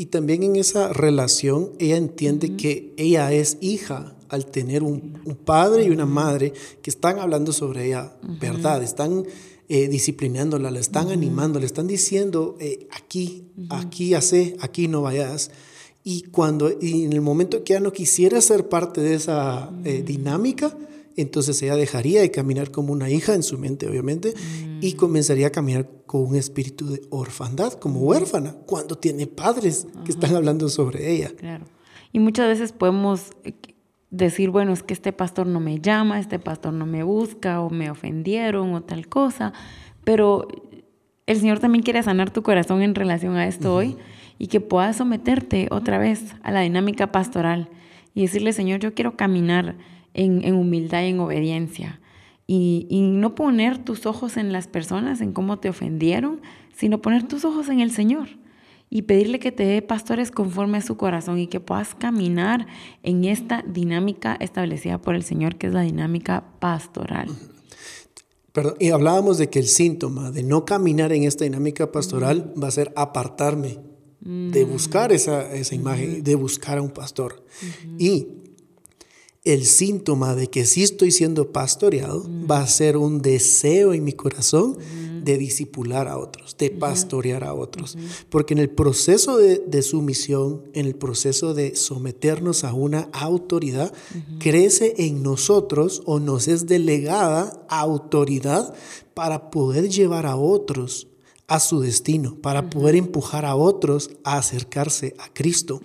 Y 0.00 0.06
también 0.06 0.42
en 0.42 0.56
esa 0.56 0.94
relación 0.94 1.72
ella 1.78 1.98
entiende 1.98 2.56
que 2.56 2.94
ella 2.96 3.30
es 3.34 3.58
hija 3.60 4.16
al 4.30 4.46
tener 4.46 4.82
un, 4.82 5.20
padre 5.44 5.84
y 5.84 5.90
una 5.90 6.06
madre 6.06 6.54
que 6.80 6.88
están 6.88 7.18
hablando 7.18 7.52
sobre 7.52 7.88
ella, 7.88 8.16
¿verdad? 8.40 8.82
Están 8.82 9.26
eh, 9.68 9.88
disciplinándola, 9.88 10.70
la 10.70 10.80
están 10.80 11.10
animando, 11.10 11.60
le 11.60 11.66
están 11.66 11.86
diciendo, 11.86 12.56
eh, 12.60 12.88
aquí, 12.92 13.44
aquí 13.68 14.14
hace, 14.14 14.56
aquí 14.60 14.88
no 14.88 15.02
vayas. 15.02 15.50
Y 16.02 16.22
cuando, 16.22 16.72
y 16.80 17.04
en 17.04 17.12
el 17.12 17.20
momento 17.20 17.62
que 17.62 17.74
ella 17.74 17.80
no 17.80 17.92
quisiera 17.92 18.40
ser 18.40 18.70
parte 18.70 19.02
de 19.02 19.12
esa 19.16 19.70
eh, 19.84 20.02
dinámica, 20.02 20.74
entonces 21.16 21.60
ella 21.62 21.76
dejaría 21.76 22.20
de 22.20 22.30
caminar 22.30 22.70
como 22.70 22.92
una 22.92 23.10
hija 23.10 23.34
en 23.34 23.42
su 23.42 23.58
mente, 23.58 23.88
obviamente, 23.88 24.34
y 24.80 24.94
comenzaría 24.94 25.48
a 25.48 25.50
caminar 25.50 25.88
con 26.06 26.26
un 26.26 26.36
espíritu 26.36 26.88
de 26.88 27.02
orfandad, 27.10 27.74
como 27.74 28.00
huérfana, 28.00 28.54
cuando 28.66 28.96
tiene 28.96 29.26
padres 29.26 29.86
que 30.04 30.12
están 30.12 30.34
hablando 30.34 30.68
sobre 30.68 31.10
ella. 31.12 31.30
Claro. 31.36 31.66
Y 32.12 32.18
muchas 32.18 32.48
veces 32.48 32.72
podemos 32.72 33.30
decir, 34.10 34.50
bueno, 34.50 34.72
es 34.72 34.82
que 34.82 34.94
este 34.94 35.12
pastor 35.12 35.46
no 35.46 35.60
me 35.60 35.80
llama, 35.80 36.18
este 36.18 36.38
pastor 36.38 36.72
no 36.72 36.86
me 36.86 37.02
busca, 37.02 37.60
o 37.60 37.70
me 37.70 37.90
ofendieron, 37.90 38.74
o 38.74 38.82
tal 38.82 39.08
cosa, 39.08 39.52
pero 40.04 40.48
el 41.26 41.38
Señor 41.38 41.60
también 41.60 41.84
quiere 41.84 42.02
sanar 42.02 42.32
tu 42.32 42.42
corazón 42.42 42.82
en 42.82 42.94
relación 42.94 43.36
a 43.36 43.46
esto 43.46 43.74
hoy 43.74 43.96
y 44.38 44.48
que 44.48 44.60
puedas 44.60 44.96
someterte 44.96 45.68
otra 45.70 45.98
vez 45.98 46.34
a 46.42 46.50
la 46.50 46.60
dinámica 46.62 47.12
pastoral 47.12 47.68
y 48.14 48.22
decirle, 48.22 48.52
Señor, 48.52 48.80
yo 48.80 48.94
quiero 48.94 49.16
caminar 49.16 49.76
en, 50.14 50.54
humildad 50.54 51.02
y 51.02 51.06
en 51.06 51.20
obediencia. 51.20 52.00
Y, 52.46 52.86
y, 52.90 53.00
no 53.02 53.34
poner 53.34 53.78
tus 53.78 54.06
ojos 54.06 54.36
en 54.36 54.52
las 54.52 54.66
personas, 54.66 55.20
en 55.20 55.32
cómo 55.32 55.58
te 55.58 55.68
ofendieron, 55.68 56.40
sino 56.74 57.00
poner 57.00 57.28
tus 57.28 57.44
ojos 57.44 57.68
en 57.68 57.80
el 57.80 57.92
Señor 57.92 58.28
y 58.90 59.02
pedirle 59.02 59.38
que 59.38 59.52
te 59.52 59.62
dé 59.62 59.82
pastores 59.82 60.32
conforme 60.32 60.78
a 60.78 60.82
su 60.82 60.96
corazón 60.96 61.38
y 61.38 61.46
que 61.46 61.60
puedas 61.60 61.94
caminar 61.94 62.66
en 63.04 63.24
esta 63.24 63.64
dinámica 63.66 64.36
establecida 64.40 65.00
por 65.00 65.14
el 65.14 65.22
Señor, 65.22 65.56
que 65.56 65.68
es 65.68 65.72
la 65.72 65.82
dinámica 65.82 66.44
pastoral. 66.58 67.28
Perdón, 68.52 68.74
y 68.80 68.90
hablábamos 68.90 69.38
de 69.38 69.48
que 69.48 69.60
el 69.60 69.68
síntoma 69.68 70.32
de 70.32 70.42
no 70.42 70.64
caminar 70.64 71.12
en 71.12 71.22
esta 71.22 71.44
dinámica 71.44 71.92
pastoral 71.92 72.52
va 72.60 72.66
a 72.66 72.72
ser 72.72 72.92
apartarme 72.96 73.78
de 74.20 74.64
buscar 74.64 75.12
esa, 75.12 75.50
esa 75.54 75.74
imagen, 75.74 76.22
de 76.22 76.34
buscar 76.34 76.76
a 76.76 76.82
un 76.82 76.90
pastor. 76.90 77.46
Y 77.96 78.26
el 79.44 79.64
síntoma 79.64 80.34
de 80.34 80.48
que 80.48 80.66
sí 80.66 80.82
estoy 80.82 81.10
siendo 81.10 81.50
pastoreado 81.50 82.24
va 82.50 82.60
a 82.60 82.66
ser 82.66 82.96
un 82.96 83.22
deseo 83.22 83.94
en 83.94 84.04
mi 84.04 84.12
corazón 84.12 84.76
de 85.24 85.38
disipular 85.38 86.08
a 86.08 86.18
otros, 86.18 86.56
de 86.58 86.70
pastorear 86.70 87.44
a 87.44 87.54
otros. 87.54 87.96
Porque 88.28 88.54
en 88.54 88.58
el 88.58 88.70
proceso 88.70 89.36
de, 89.38 89.82
sumisión, 89.82 90.62
en 90.74 90.86
el 90.86 90.94
proceso 90.94 91.54
de 91.54 91.76
someternos 91.76 92.64
a 92.64 92.72
una 92.74 93.08
autoridad, 93.12 93.92
crece 94.38 94.94
en 94.98 95.22
nosotros 95.22 96.02
o 96.04 96.20
nos 96.20 96.48
es 96.48 96.66
delegada 96.66 97.64
autoridad 97.68 98.74
para 99.14 99.50
poder 99.50 99.88
llevar 99.88 100.26
a 100.26 100.36
otros 100.36 101.09
a 101.50 101.58
su 101.58 101.80
destino, 101.80 102.36
para 102.36 102.70
poder 102.70 102.94
empujar 102.94 103.44
a 103.44 103.56
otros 103.56 104.12
a 104.22 104.38
acercarse 104.38 105.16
a 105.18 105.28
Cristo. 105.32 105.80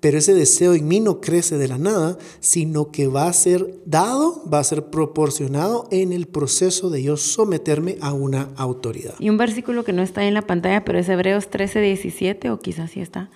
Pero 0.00 0.18
ese 0.18 0.34
deseo 0.34 0.74
en 0.74 0.88
mí 0.88 0.98
no 0.98 1.20
crece 1.20 1.58
de 1.58 1.68
la 1.68 1.78
nada, 1.78 2.18
sino 2.40 2.90
que 2.90 3.06
va 3.06 3.28
a 3.28 3.32
ser 3.32 3.72
dado, 3.86 4.42
va 4.52 4.58
a 4.58 4.64
ser 4.64 4.86
proporcionado 4.86 5.86
en 5.92 6.12
el 6.12 6.26
proceso 6.26 6.90
de 6.90 7.04
yo 7.04 7.16
someterme 7.16 7.98
a 8.00 8.12
una 8.12 8.48
autoridad. 8.56 9.14
Y 9.20 9.30
un 9.30 9.36
versículo 9.36 9.84
que 9.84 9.92
no 9.92 10.02
está 10.02 10.24
en 10.24 10.34
la 10.34 10.42
pantalla, 10.42 10.84
pero 10.84 10.98
es 10.98 11.08
Hebreos 11.08 11.50
13, 11.50 11.80
17, 11.80 12.50
o 12.50 12.58
quizás 12.58 12.90
sí 12.90 13.00
está. 13.00 13.30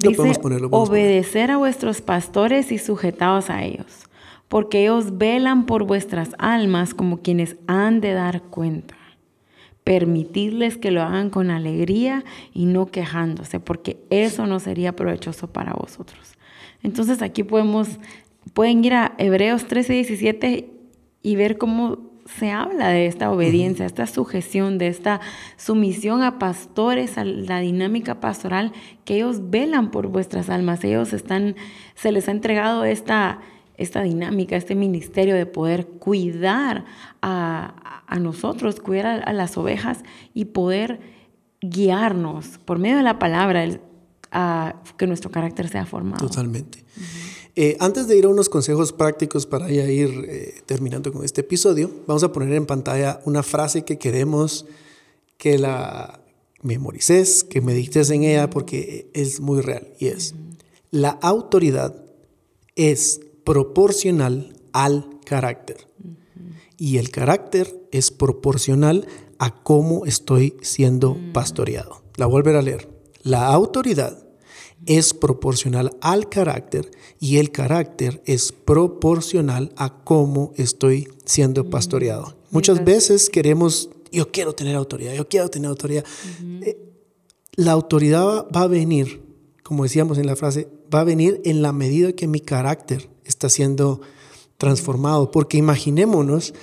Dice, 0.00 0.32
obedecer 0.72 1.52
a 1.52 1.58
vuestros 1.58 2.00
pastores 2.00 2.72
y 2.72 2.78
sujetaos 2.78 3.50
a 3.50 3.62
ellos, 3.62 4.08
porque 4.48 4.82
ellos 4.82 5.16
velan 5.16 5.64
por 5.64 5.84
vuestras 5.84 6.30
almas 6.38 6.92
como 6.92 7.22
quienes 7.22 7.54
han 7.68 8.00
de 8.00 8.14
dar 8.14 8.42
cuenta 8.42 8.96
permitirles 9.84 10.78
que 10.78 10.90
lo 10.90 11.02
hagan 11.02 11.30
con 11.30 11.50
alegría 11.50 12.24
y 12.54 12.66
no 12.66 12.86
quejándose, 12.86 13.60
porque 13.60 13.98
eso 14.10 14.46
no 14.46 14.60
sería 14.60 14.94
provechoso 14.94 15.52
para 15.52 15.72
vosotros. 15.74 16.34
Entonces 16.82 17.22
aquí 17.22 17.42
podemos, 17.42 17.88
pueden 18.54 18.84
ir 18.84 18.94
a 18.94 19.14
Hebreos 19.18 19.66
13, 19.66 19.92
17 19.92 20.70
y 21.22 21.36
ver 21.36 21.58
cómo 21.58 22.12
se 22.26 22.50
habla 22.50 22.88
de 22.88 23.06
esta 23.06 23.30
obediencia, 23.30 23.84
esta 23.84 24.06
sujeción, 24.06 24.78
de 24.78 24.86
esta 24.86 25.20
sumisión 25.56 26.22
a 26.22 26.38
pastores, 26.38 27.18
a 27.18 27.24
la 27.24 27.60
dinámica 27.60 28.20
pastoral, 28.20 28.72
que 29.04 29.16
ellos 29.16 29.50
velan 29.50 29.90
por 29.90 30.06
vuestras 30.08 30.48
almas, 30.48 30.84
ellos 30.84 31.12
están, 31.12 31.56
se 31.94 32.12
les 32.12 32.28
ha 32.28 32.32
entregado 32.32 32.84
esta, 32.84 33.40
esta 33.82 34.02
dinámica, 34.02 34.56
este 34.56 34.74
ministerio 34.74 35.34
de 35.34 35.46
poder 35.46 35.86
cuidar 35.86 36.84
a, 37.20 38.18
nosotros, 38.20 38.80
cuidar 38.80 39.22
a, 39.26 39.32
las 39.32 39.56
ovejas 39.56 39.98
y 40.34 40.46
poder 40.46 41.00
guiarnos 41.60 42.58
por 42.64 42.78
medio 42.78 42.96
de 42.96 43.02
la 43.02 43.18
palabra 43.18 43.64
a 44.30 44.82
que 44.96 45.06
nuestro 45.06 45.30
carácter 45.30 45.68
sea 45.68 45.86
formado. 45.86 46.26
Totalmente. 46.26 46.84
Eh, 47.54 47.76
antes 47.80 48.08
de 48.08 48.16
ir 48.16 48.24
a 48.24 48.28
unos 48.28 48.48
consejos 48.48 48.92
prácticos 48.92 49.46
para 49.46 49.68
ya 49.68 49.84
ir 49.84 50.10
eh, 50.26 50.62
terminando 50.64 51.12
con 51.12 51.24
este 51.24 51.42
episodio, 51.42 51.90
vamos 52.06 52.22
a 52.22 52.32
poner 52.32 52.52
en 52.54 52.64
pantalla 52.64 53.20
una 53.26 53.42
frase 53.42 53.84
que 53.84 53.98
queremos 53.98 54.64
que 55.36 55.58
la 55.58 56.22
memorices, 56.62 57.44
que 57.44 57.60
medites 57.60 58.10
en 58.10 58.22
ella 58.22 58.48
porque 58.48 59.10
es 59.12 59.40
muy 59.40 59.60
real 59.60 59.88
y 59.98 60.06
es, 60.06 60.34
la 60.90 61.10
autoridad 61.10 61.94
es 62.76 63.20
proporcional 63.44 64.56
al 64.72 65.20
carácter. 65.24 65.88
Y 66.76 66.98
el 66.98 67.10
carácter 67.10 67.80
es 67.92 68.10
proporcional 68.10 69.06
a 69.38 69.62
cómo 69.62 70.04
estoy 70.06 70.56
siendo 70.62 71.14
mm. 71.14 71.32
pastoreado. 71.32 72.02
La 72.16 72.26
volver 72.26 72.56
a 72.56 72.62
leer. 72.62 72.88
La 73.22 73.46
autoridad 73.48 74.22
es 74.86 75.14
proporcional 75.14 75.96
al 76.00 76.28
carácter 76.28 76.90
y 77.20 77.36
el 77.36 77.52
carácter 77.52 78.22
es 78.26 78.52
proporcional 78.52 79.72
a 79.76 80.02
cómo 80.02 80.52
estoy 80.56 81.08
siendo 81.24 81.64
mm. 81.64 81.70
pastoreado. 81.70 82.36
Muchas 82.50 82.84
veces 82.84 83.30
queremos, 83.30 83.90
yo 84.10 84.30
quiero 84.30 84.54
tener 84.54 84.76
autoridad, 84.76 85.14
yo 85.14 85.28
quiero 85.28 85.48
tener 85.48 85.68
autoridad. 85.68 86.04
Eh, 86.62 86.78
la 87.54 87.72
autoridad 87.72 88.46
va 88.54 88.62
a 88.62 88.66
venir, 88.66 89.22
como 89.62 89.84
decíamos 89.84 90.18
en 90.18 90.26
la 90.26 90.36
frase, 90.36 90.68
va 90.92 91.00
a 91.00 91.04
venir 91.04 91.40
en 91.44 91.62
la 91.62 91.72
medida 91.72 92.12
que 92.12 92.26
mi 92.26 92.40
carácter 92.40 93.11
está 93.24 93.48
siendo 93.48 94.00
transformado, 94.58 95.30
porque 95.30 95.58
imaginémonos 95.58 96.54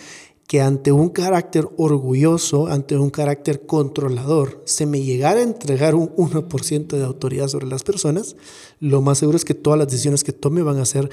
que 0.47 0.61
ante 0.61 0.91
un 0.91 1.09
carácter 1.09 1.69
orgulloso, 1.77 2.67
ante 2.67 2.97
un 2.97 3.11
carácter 3.11 3.67
controlador, 3.67 4.63
se 4.65 4.87
me 4.87 5.01
llegara 5.03 5.41
a 5.41 5.43
entregar 5.43 5.93
un 5.93 6.09
1% 6.15 6.87
de 6.87 7.03
autoridad 7.03 7.47
sobre 7.49 7.67
las 7.67 7.83
personas, 7.83 8.35
lo 8.79 9.01
más 9.01 9.19
seguro 9.19 9.37
es 9.37 9.45
que 9.45 9.53
todas 9.53 9.77
las 9.77 9.89
decisiones 9.89 10.23
que 10.23 10.33
tome 10.33 10.63
van 10.63 10.79
a 10.79 10.85
ser 10.85 11.09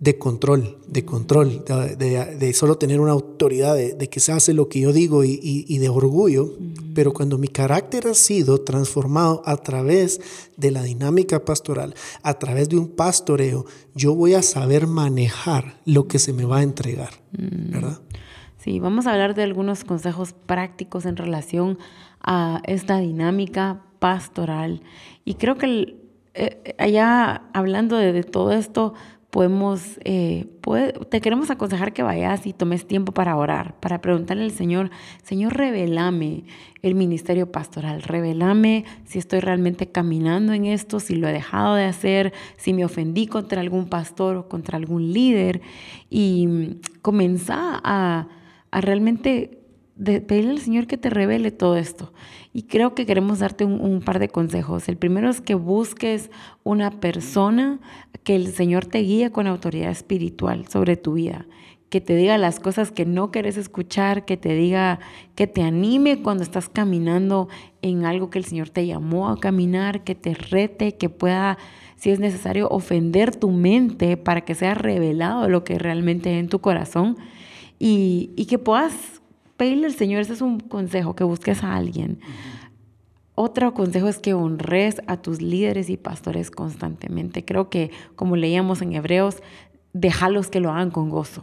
de 0.00 0.16
control, 0.16 0.78
de 0.86 1.04
control, 1.04 1.64
de, 1.66 2.52
solo 2.54 2.78
tener 2.78 3.00
una 3.00 3.10
autoridad, 3.10 3.74
de, 3.74 4.08
que 4.08 4.20
se 4.20 4.30
hace 4.30 4.54
lo 4.54 4.68
que 4.68 4.80
yo 4.80 4.92
digo 4.92 5.24
y, 5.24 5.78
de 5.78 5.88
orgullo, 5.88 6.54
pero 6.94 7.12
cuando 7.12 7.36
mi 7.36 7.48
carácter 7.48 8.06
ha 8.06 8.14
sido 8.14 8.58
transformado 8.58 9.42
a 9.44 9.56
través 9.56 10.20
de 10.56 10.70
la 10.70 10.84
dinámica 10.84 11.44
pastoral, 11.44 11.94
a 12.22 12.34
través 12.34 12.68
de 12.68 12.76
un 12.76 12.88
pastoreo, 12.88 13.64
yo 13.94 14.14
voy 14.14 14.34
a 14.34 14.42
saber 14.42 14.86
manejar 14.86 15.80
lo 15.84 16.06
que 16.06 16.20
se 16.20 16.32
me 16.32 16.44
va 16.44 16.58
a 16.58 16.62
entregar, 16.62 17.10
mm. 17.32 17.72
¿verdad? 17.72 18.00
Sí, 18.58 18.78
vamos 18.78 19.06
a 19.06 19.12
hablar 19.12 19.34
de 19.34 19.42
algunos 19.42 19.82
consejos 19.82 20.32
prácticos 20.32 21.06
en 21.06 21.16
relación 21.16 21.78
a 22.20 22.60
esta 22.66 22.98
dinámica 22.98 23.82
pastoral. 23.98 24.82
Y 25.24 25.34
creo 25.34 25.56
que 25.56 25.96
eh, 26.34 26.74
allá 26.78 27.42
hablando 27.52 27.96
de, 27.96 28.22
todo 28.22 28.52
esto, 28.52 28.94
podemos, 29.30 30.00
eh, 30.04 30.46
te 31.10 31.20
queremos 31.20 31.50
aconsejar 31.50 31.92
que 31.92 32.02
vayas 32.02 32.46
y 32.46 32.54
tomes 32.54 32.86
tiempo 32.86 33.12
para 33.12 33.36
orar, 33.36 33.78
para 33.78 34.00
preguntarle 34.00 34.44
al 34.44 34.52
Señor, 34.52 34.90
Señor, 35.22 35.54
revelame 35.54 36.44
el 36.82 36.94
ministerio 36.94 37.52
pastoral, 37.52 38.02
revelame 38.02 38.84
si 39.04 39.18
estoy 39.18 39.40
realmente 39.40 39.88
caminando 39.88 40.54
en 40.54 40.64
esto, 40.64 40.98
si 40.98 41.14
lo 41.14 41.28
he 41.28 41.32
dejado 41.32 41.74
de 41.74 41.84
hacer, 41.84 42.32
si 42.56 42.72
me 42.72 42.84
ofendí 42.84 43.26
contra 43.26 43.60
algún 43.60 43.88
pastor 43.88 44.36
o 44.36 44.48
contra 44.48 44.78
algún 44.78 45.12
líder 45.12 45.60
y 46.08 46.78
comenzá 47.02 47.80
a, 47.84 48.28
a 48.70 48.80
realmente 48.80 49.57
pedirle 50.02 50.52
al 50.52 50.60
Señor 50.60 50.86
que 50.86 50.96
te 50.96 51.10
revele 51.10 51.50
todo 51.50 51.76
esto. 51.76 52.12
Y 52.52 52.62
creo 52.64 52.94
que 52.94 53.06
queremos 53.06 53.40
darte 53.40 53.64
un, 53.64 54.00
par 54.00 54.18
de 54.18 54.28
consejos. 54.28 54.88
El 54.88 54.96
primero 54.96 55.28
es 55.28 55.40
que 55.40 55.54
busques 55.54 56.30
una 56.64 56.90
persona 57.00 57.80
que 58.24 58.36
el 58.36 58.52
Señor 58.52 58.86
te 58.86 58.98
guíe 58.98 59.30
con 59.30 59.46
autoridad 59.46 59.90
espiritual 59.90 60.66
sobre 60.68 60.96
tu 60.96 61.14
vida, 61.14 61.46
que 61.88 62.00
te 62.00 62.14
diga 62.14 62.38
las 62.38 62.60
cosas 62.60 62.92
que 62.92 63.06
no 63.06 63.30
quieres 63.30 63.56
escuchar, 63.56 64.24
que 64.24 64.36
te 64.36 64.54
diga, 64.54 65.00
que 65.34 65.46
te 65.46 65.62
anime 65.62 66.22
cuando 66.22 66.42
estás 66.42 66.68
caminando 66.68 67.48
en 67.82 68.04
algo 68.04 68.30
que 68.30 68.38
el 68.38 68.44
Señor 68.44 68.70
te 68.70 68.86
llamó 68.86 69.28
a 69.28 69.40
caminar, 69.40 70.04
que 70.04 70.14
te 70.14 70.34
rete, 70.34 70.96
que 70.96 71.08
pueda, 71.08 71.58
si 71.96 72.10
es 72.10 72.20
necesario, 72.20 72.68
ofender 72.68 73.34
tu 73.34 73.50
mente 73.50 74.16
para 74.16 74.42
que 74.42 74.54
sea 74.54 74.74
revelado 74.74 75.48
lo 75.48 75.64
que 75.64 75.78
realmente 75.78 76.30
hay 76.30 76.38
en 76.38 76.48
tu 76.48 76.60
corazón 76.60 77.16
y, 77.78 78.30
y 78.36 78.46
que 78.46 78.58
puedas 78.58 79.18
pedirle 79.58 79.88
al 79.88 79.92
Señor, 79.92 80.22
ese 80.22 80.32
es 80.32 80.40
un 80.40 80.60
consejo, 80.60 81.14
que 81.14 81.24
busques 81.24 81.62
a 81.62 81.74
alguien. 81.74 82.20
Otro 83.34 83.74
consejo 83.74 84.08
es 84.08 84.18
que 84.18 84.32
honres 84.32 85.02
a 85.06 85.18
tus 85.18 85.42
líderes 85.42 85.90
y 85.90 85.96
pastores 85.96 86.50
constantemente. 86.50 87.44
Creo 87.44 87.68
que, 87.68 87.90
como 88.16 88.36
leíamos 88.36 88.80
en 88.82 88.94
Hebreos, 88.94 89.42
déjalos 89.92 90.48
que 90.48 90.60
lo 90.60 90.70
hagan 90.70 90.90
con 90.90 91.10
gozo. 91.10 91.42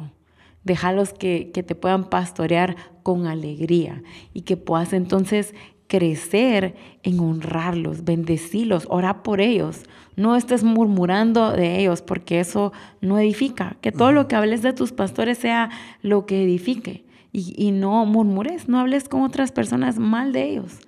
Déjalos 0.63 1.13
que, 1.13 1.51
que 1.54 1.62
te 1.62 1.75
puedan 1.75 2.10
pastorear 2.10 2.75
con 3.04 3.28
alegría 3.28 4.01
y 4.34 4.41
que 4.41 4.58
puedas 4.58 4.93
entonces 4.93 5.54
crecer 5.88 6.75
en 7.04 7.19
honrarlos, 7.19 8.04
bendecirlos, 8.04 8.88
orar 8.89 9.23
por 9.23 9.41
ellos. 9.41 9.84
No 10.15 10.36
estés 10.36 10.63
murmurando 10.63 11.51
de 11.51 11.80
ellos 11.80 12.01
porque 12.01 12.39
eso 12.39 12.71
no 13.01 13.19
edifica. 13.19 13.78
Que 13.82 13.91
todo 13.91 14.12
lo 14.12 14.28
que 14.28 14.36
hables 14.36 14.62
de 14.62 14.73
tus 14.73 14.91
pastores 14.91 15.38
sea 15.38 15.69
lo 16.01 16.25
que 16.25 16.43
edifique 16.43 17.05
y, 17.38 17.71
no 17.71 18.06
murmures, 18.06 18.69
no 18.69 18.80
hables 18.80 19.10
con 19.10 19.21
otras 19.21 19.52
personas 19.52 20.00
mal 20.00 20.32
de 20.32 20.43
ellos. 20.43 20.80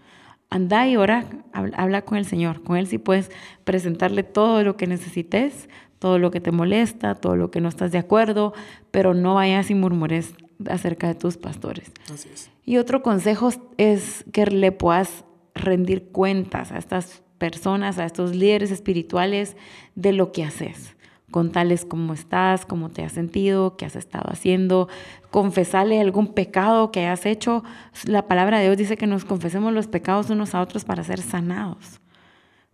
Anda 0.50 0.88
y 0.88 0.96
ora, 0.96 1.26
habla 1.52 2.04
con 2.04 2.18
el 2.18 2.26
Señor. 2.26 2.64
Con 2.64 2.78
Él 2.78 2.88
sí 2.88 2.98
puedes 2.98 3.32
presentarle 3.66 4.24
todo 4.24 4.64
lo 4.64 4.78
que 4.78 4.88
necesites, 4.88 5.68
todo 6.00 6.20
lo 6.20 6.32
que 6.32 6.40
te 6.40 6.52
molesta, 6.52 7.16
todo 7.16 7.36
lo 7.36 7.52
que 7.52 7.60
no 7.60 7.68
estás 7.68 7.92
de 7.92 7.98
acuerdo, 7.98 8.54
pero 8.92 9.14
no 9.14 9.36
vayas 9.36 9.70
y 9.70 9.76
murmures 9.76 10.36
acerca 10.70 11.08
de 11.08 11.16
tus 11.16 11.36
pastores. 11.38 11.92
Así 12.14 12.30
es. 12.34 12.50
Y 12.64 12.78
otro 12.78 13.02
consejo 13.04 13.50
es 13.78 14.24
que 14.32 14.46
le 14.46 14.72
puedas 14.72 15.26
rendir 15.54 16.10
cuentas 16.12 16.72
a 16.72 16.78
estas 16.78 17.24
personas, 17.38 17.98
a 17.98 18.06
estos 18.06 18.36
líderes 18.36 18.72
espirituales 18.72 19.58
de 19.96 20.14
lo 20.14 20.32
que 20.32 20.46
haces 20.46 20.97
contarles 21.32 21.84
cómo 21.84 22.14
estás, 22.14 22.66
cómo 22.66 22.90
te 22.90 23.04
has 23.04 23.12
sentido, 23.12 23.76
qué 23.76 23.86
has 23.86 23.96
estado 23.96 24.30
haciendo, 24.32 24.88
confesarle 25.30 26.00
algún 26.00 26.34
pecado 26.34 26.92
que 26.92 27.02
hayas 27.02 27.26
hecho. 27.26 27.64
La 28.06 28.28
palabra 28.28 28.60
de 28.60 28.66
Dios 28.66 28.78
dice 28.78 28.98
que 28.98 29.08
nos 29.08 29.26
confesemos 29.26 29.74
los 29.74 29.88
pecados 29.88 30.30
unos 30.30 30.56
a 30.56 30.62
otros 30.62 30.86
para 30.86 31.04
ser 31.04 31.22
sanados. 31.22 32.00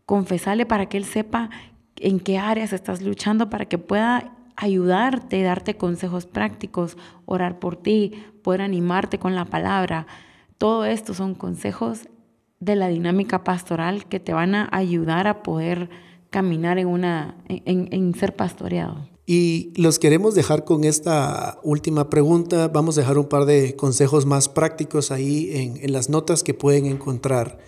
Confesarle 0.06 0.66
para 0.66 0.88
que 0.88 0.98
Él 0.98 1.06
sepa 1.06 1.50
en 1.98 2.20
qué 2.20 2.38
áreas 2.38 2.74
estás 2.74 3.02
luchando, 3.02 3.50
para 3.50 3.66
que 3.66 3.78
pueda 3.78 4.34
ayudarte, 4.56 5.42
darte 5.42 5.76
consejos 5.76 6.28
prácticos, 6.28 6.98
orar 7.26 7.60
por 7.60 7.76
ti, 7.76 8.24
poder 8.44 8.62
animarte 8.62 9.18
con 9.18 9.36
la 9.36 9.46
palabra. 9.46 10.06
Todo 10.60 10.86
esto 10.86 11.14
son 11.14 11.34
consejos 11.34 12.08
de 12.60 12.76
la 12.76 12.88
dinámica 12.88 13.44
pastoral 13.44 14.06
que 14.06 14.20
te 14.20 14.32
van 14.32 14.54
a 14.54 14.70
ayudar 14.72 15.28
a 15.28 15.42
poder 15.42 15.90
caminar 16.34 16.80
en, 16.80 16.88
una, 16.88 17.38
en, 17.48 18.16
ser 18.16 18.36
pastoreado. 18.36 19.08
Y 19.28 19.72
los 19.76 20.00
queremos 20.00 20.34
dejar 20.34 20.66
con 20.66 20.84
esta 20.84 21.60
última 21.62 22.10
pregunta. 22.10 22.70
Vamos 22.70 22.98
a 22.98 23.02
dejar 23.02 23.20
un 23.20 23.30
par 23.30 23.46
de 23.46 23.76
consejos 23.76 24.26
más 24.26 24.50
prácticos 24.50 25.12
ahí 25.12 25.52
en, 25.54 25.94
las 25.94 26.10
notas 26.10 26.42
que 26.42 26.56
pueden 26.56 26.88
encontrar 26.88 27.60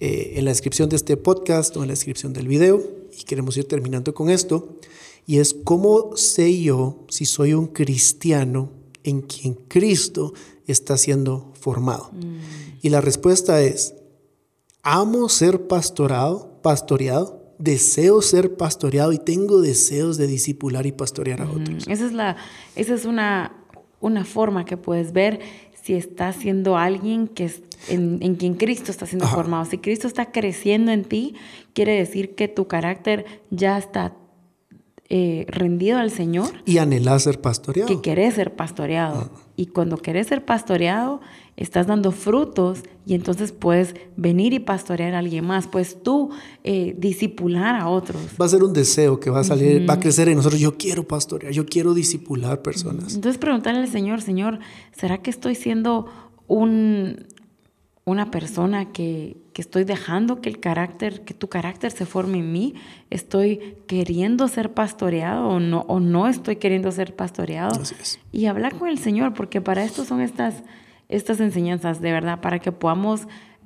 eh, 0.00 0.34
en 0.36 0.44
la 0.44 0.50
descripción 0.50 0.90
de 0.90 0.96
este 0.96 1.16
podcast 1.16 1.74
o 1.78 1.82
en 1.82 1.88
la 1.88 1.92
descripción 1.92 2.34
del 2.34 2.46
video. 2.46 2.82
Y 3.18 3.24
queremos 3.24 3.56
ir 3.56 3.64
terminando 3.64 4.12
con 4.12 4.28
esto. 4.28 4.76
Y 5.26 5.38
es 5.38 5.56
cómo 5.64 6.14
sé 6.14 6.60
yo 6.60 7.06
si 7.08 7.24
soy 7.24 7.54
un 7.54 7.68
cristiano 7.68 8.70
en 9.02 9.22
quien 9.22 9.54
Cristo 9.54 10.34
está 10.66 10.98
siendo 10.98 11.52
formado. 11.54 12.10
Mm. 12.12 12.36
Y 12.82 12.90
la 12.90 13.00
respuesta 13.00 13.62
es, 13.62 13.94
amo 14.82 15.30
ser 15.30 15.66
pastorado, 15.68 16.60
pastoreado 16.62 17.39
deseo 17.60 18.22
ser 18.22 18.56
pastoreado 18.56 19.12
y 19.12 19.18
tengo 19.18 19.60
deseos 19.60 20.16
de 20.16 20.26
discipular 20.26 20.86
y 20.86 20.92
pastorear 20.92 21.42
a 21.42 21.50
otros. 21.50 21.86
Esa 21.86 22.06
es, 22.06 22.12
la, 22.12 22.36
esa 22.74 22.94
es 22.94 23.04
una, 23.04 23.52
una 24.00 24.24
forma 24.24 24.64
que 24.64 24.76
puedes 24.76 25.12
ver 25.12 25.40
si 25.82 25.94
estás 25.94 26.36
siendo 26.36 26.76
alguien 26.76 27.28
que 27.28 27.44
es 27.44 27.62
en, 27.88 28.36
quien 28.36 28.54
Cristo 28.54 28.90
está 28.90 29.06
siendo 29.06 29.26
formado. 29.26 29.64
Si 29.64 29.78
Cristo 29.78 30.06
está 30.06 30.32
creciendo 30.32 30.92
en 30.92 31.04
ti, 31.04 31.34
quiere 31.72 31.96
decir 31.96 32.34
que 32.34 32.48
tu 32.48 32.66
carácter 32.66 33.24
ya 33.50 33.78
está 33.78 34.14
eh, 35.08 35.46
rendido 35.48 35.98
al 35.98 36.10
Señor. 36.10 36.50
Y 36.66 36.78
anhelas 36.78 37.22
ser 37.22 37.40
pastoreado. 37.40 37.88
Que 37.88 38.00
querés 38.00 38.34
ser 38.34 38.54
pastoreado. 38.54 39.30
Y 39.56 39.66
cuando 39.66 39.96
querés 39.96 40.26
ser 40.26 40.44
pastoreado, 40.44 41.20
estás 41.60 41.86
dando 41.86 42.10
frutos 42.10 42.82
y 43.06 43.14
entonces 43.14 43.52
puedes 43.52 43.94
venir 44.16 44.54
y 44.54 44.58
pastorear 44.58 45.14
a 45.14 45.18
alguien 45.18 45.44
más, 45.44 45.66
pues 45.66 46.02
tú 46.02 46.30
eh, 46.64 46.96
disipular 46.98 47.76
a 47.76 47.88
otros. 47.88 48.20
Va 48.40 48.46
a 48.46 48.48
ser 48.48 48.64
un 48.64 48.72
deseo 48.72 49.20
que 49.20 49.28
va 49.28 49.40
a 49.40 49.44
salir, 49.44 49.88
va 49.88 49.94
a 49.94 50.00
crecer 50.00 50.28
en 50.28 50.36
nosotros. 50.36 50.60
Yo 50.60 50.78
quiero 50.78 51.06
pastorear, 51.06 51.52
yo 51.52 51.66
quiero 51.66 51.92
disipular 51.92 52.62
personas. 52.62 53.14
Entonces 53.14 53.38
preguntarle 53.38 53.80
al 53.80 53.88
Señor, 53.88 54.22
Señor, 54.22 54.58
¿será 54.92 55.18
que 55.18 55.28
estoy 55.28 55.54
siendo 55.54 56.06
un, 56.46 57.26
una 58.06 58.30
persona 58.30 58.90
que, 58.90 59.36
que, 59.52 59.60
estoy 59.60 59.84
dejando 59.84 60.40
que 60.40 60.48
el 60.48 60.60
carácter, 60.60 61.24
que 61.24 61.34
tu 61.34 61.48
carácter 61.48 61.90
se 61.90 62.06
forme 62.06 62.38
en 62.38 62.52
mí? 62.52 62.74
¿Estoy 63.10 63.76
queriendo 63.86 64.48
ser 64.48 64.72
pastoreado 64.72 65.46
o 65.46 65.60
no, 65.60 65.80
o 65.88 66.00
no 66.00 66.26
estoy 66.26 66.56
queriendo 66.56 66.90
ser 66.90 67.14
pastoreado? 67.14 67.82
Y 68.32 68.46
hablar 68.46 68.78
con 68.78 68.88
el 68.88 68.98
Señor, 68.98 69.34
porque 69.34 69.60
para 69.60 69.84
esto 69.84 70.06
son 70.06 70.22
estas 70.22 70.54
estas 71.10 71.40
enseñanzas, 71.40 72.00
de 72.00 72.12
verdad, 72.12 72.40
para 72.40 72.60
que 72.60 72.72
podamos 72.72 73.22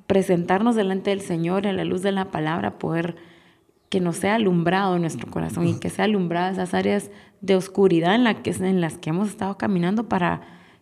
presentarnos 0.07 0.75
delante 0.75 1.11
del 1.11 1.21
Señor 1.21 1.67
en 1.67 1.77
la 1.77 1.85
luz 1.85 2.03
de 2.03 2.13
la 2.13 2.31
palabra, 2.31 2.79
poder 2.79 3.17
que 3.89 4.01
nos 4.01 4.17
sea 4.17 4.35
alumbrado 4.35 4.99
nuestro 4.99 5.31
corazón 5.31 5.69
y 5.69 5.79
que 5.79 5.89
sea 5.89 6.07
alumbrada 6.07 6.51
esas 6.51 6.75
áreas 6.75 7.11
de 7.41 7.55
oscuridad 7.55 8.15
en, 8.15 8.25
la 8.25 8.43
que, 8.43 8.51
en 8.51 8.81
las 8.81 8.99
que 8.99 9.11
hemos 9.11 9.29
estado 9.29 9.57
caminando 9.57 10.09
para 10.09 10.41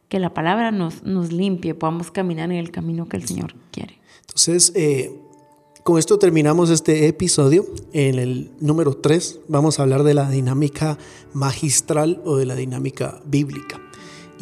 que 0.08 0.18
la 0.18 0.32
palabra 0.32 0.70
nos, 0.70 1.02
nos 1.02 1.32
limpie, 1.32 1.74
podamos 1.74 2.10
caminar 2.10 2.50
en 2.50 2.56
el 2.56 2.70
camino 2.70 3.08
que 3.08 3.16
el 3.16 3.26
Señor 3.26 3.54
quiere. 3.70 3.98
Entonces, 4.20 4.72
eh, 4.74 5.20
con 5.82 5.98
esto 5.98 6.18
terminamos 6.18 6.70
este 6.70 7.08
episodio. 7.08 7.66
En 7.92 8.18
el 8.18 8.50
número 8.60 8.94
3 8.94 9.40
vamos 9.48 9.78
a 9.78 9.82
hablar 9.82 10.04
de 10.04 10.14
la 10.14 10.30
dinámica 10.30 10.96
magistral 11.34 12.22
o 12.24 12.36
de 12.36 12.46
la 12.46 12.54
dinámica 12.54 13.20
bíblica 13.26 13.80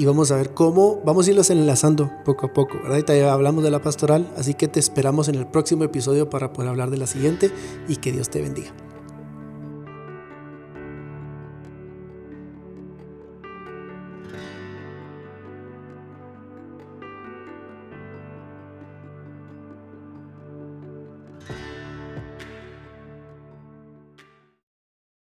y 0.00 0.06
vamos 0.06 0.30
a 0.30 0.36
ver 0.36 0.54
cómo 0.54 0.98
vamos 1.04 1.26
a 1.26 1.30
irlas 1.30 1.50
enlazando 1.50 2.10
poco 2.24 2.46
a 2.46 2.52
poco. 2.54 2.78
Ahorita 2.86 3.14
ya 3.14 3.34
hablamos 3.34 3.62
de 3.62 3.70
la 3.70 3.82
pastoral, 3.82 4.26
así 4.38 4.54
que 4.54 4.66
te 4.66 4.80
esperamos 4.80 5.28
en 5.28 5.34
el 5.34 5.46
próximo 5.46 5.84
episodio 5.84 6.30
para 6.30 6.54
poder 6.54 6.70
hablar 6.70 6.88
de 6.88 6.96
la 6.96 7.06
siguiente 7.06 7.50
y 7.86 7.96
que 7.96 8.10
Dios 8.10 8.30
te 8.30 8.40
bendiga. 8.40 8.72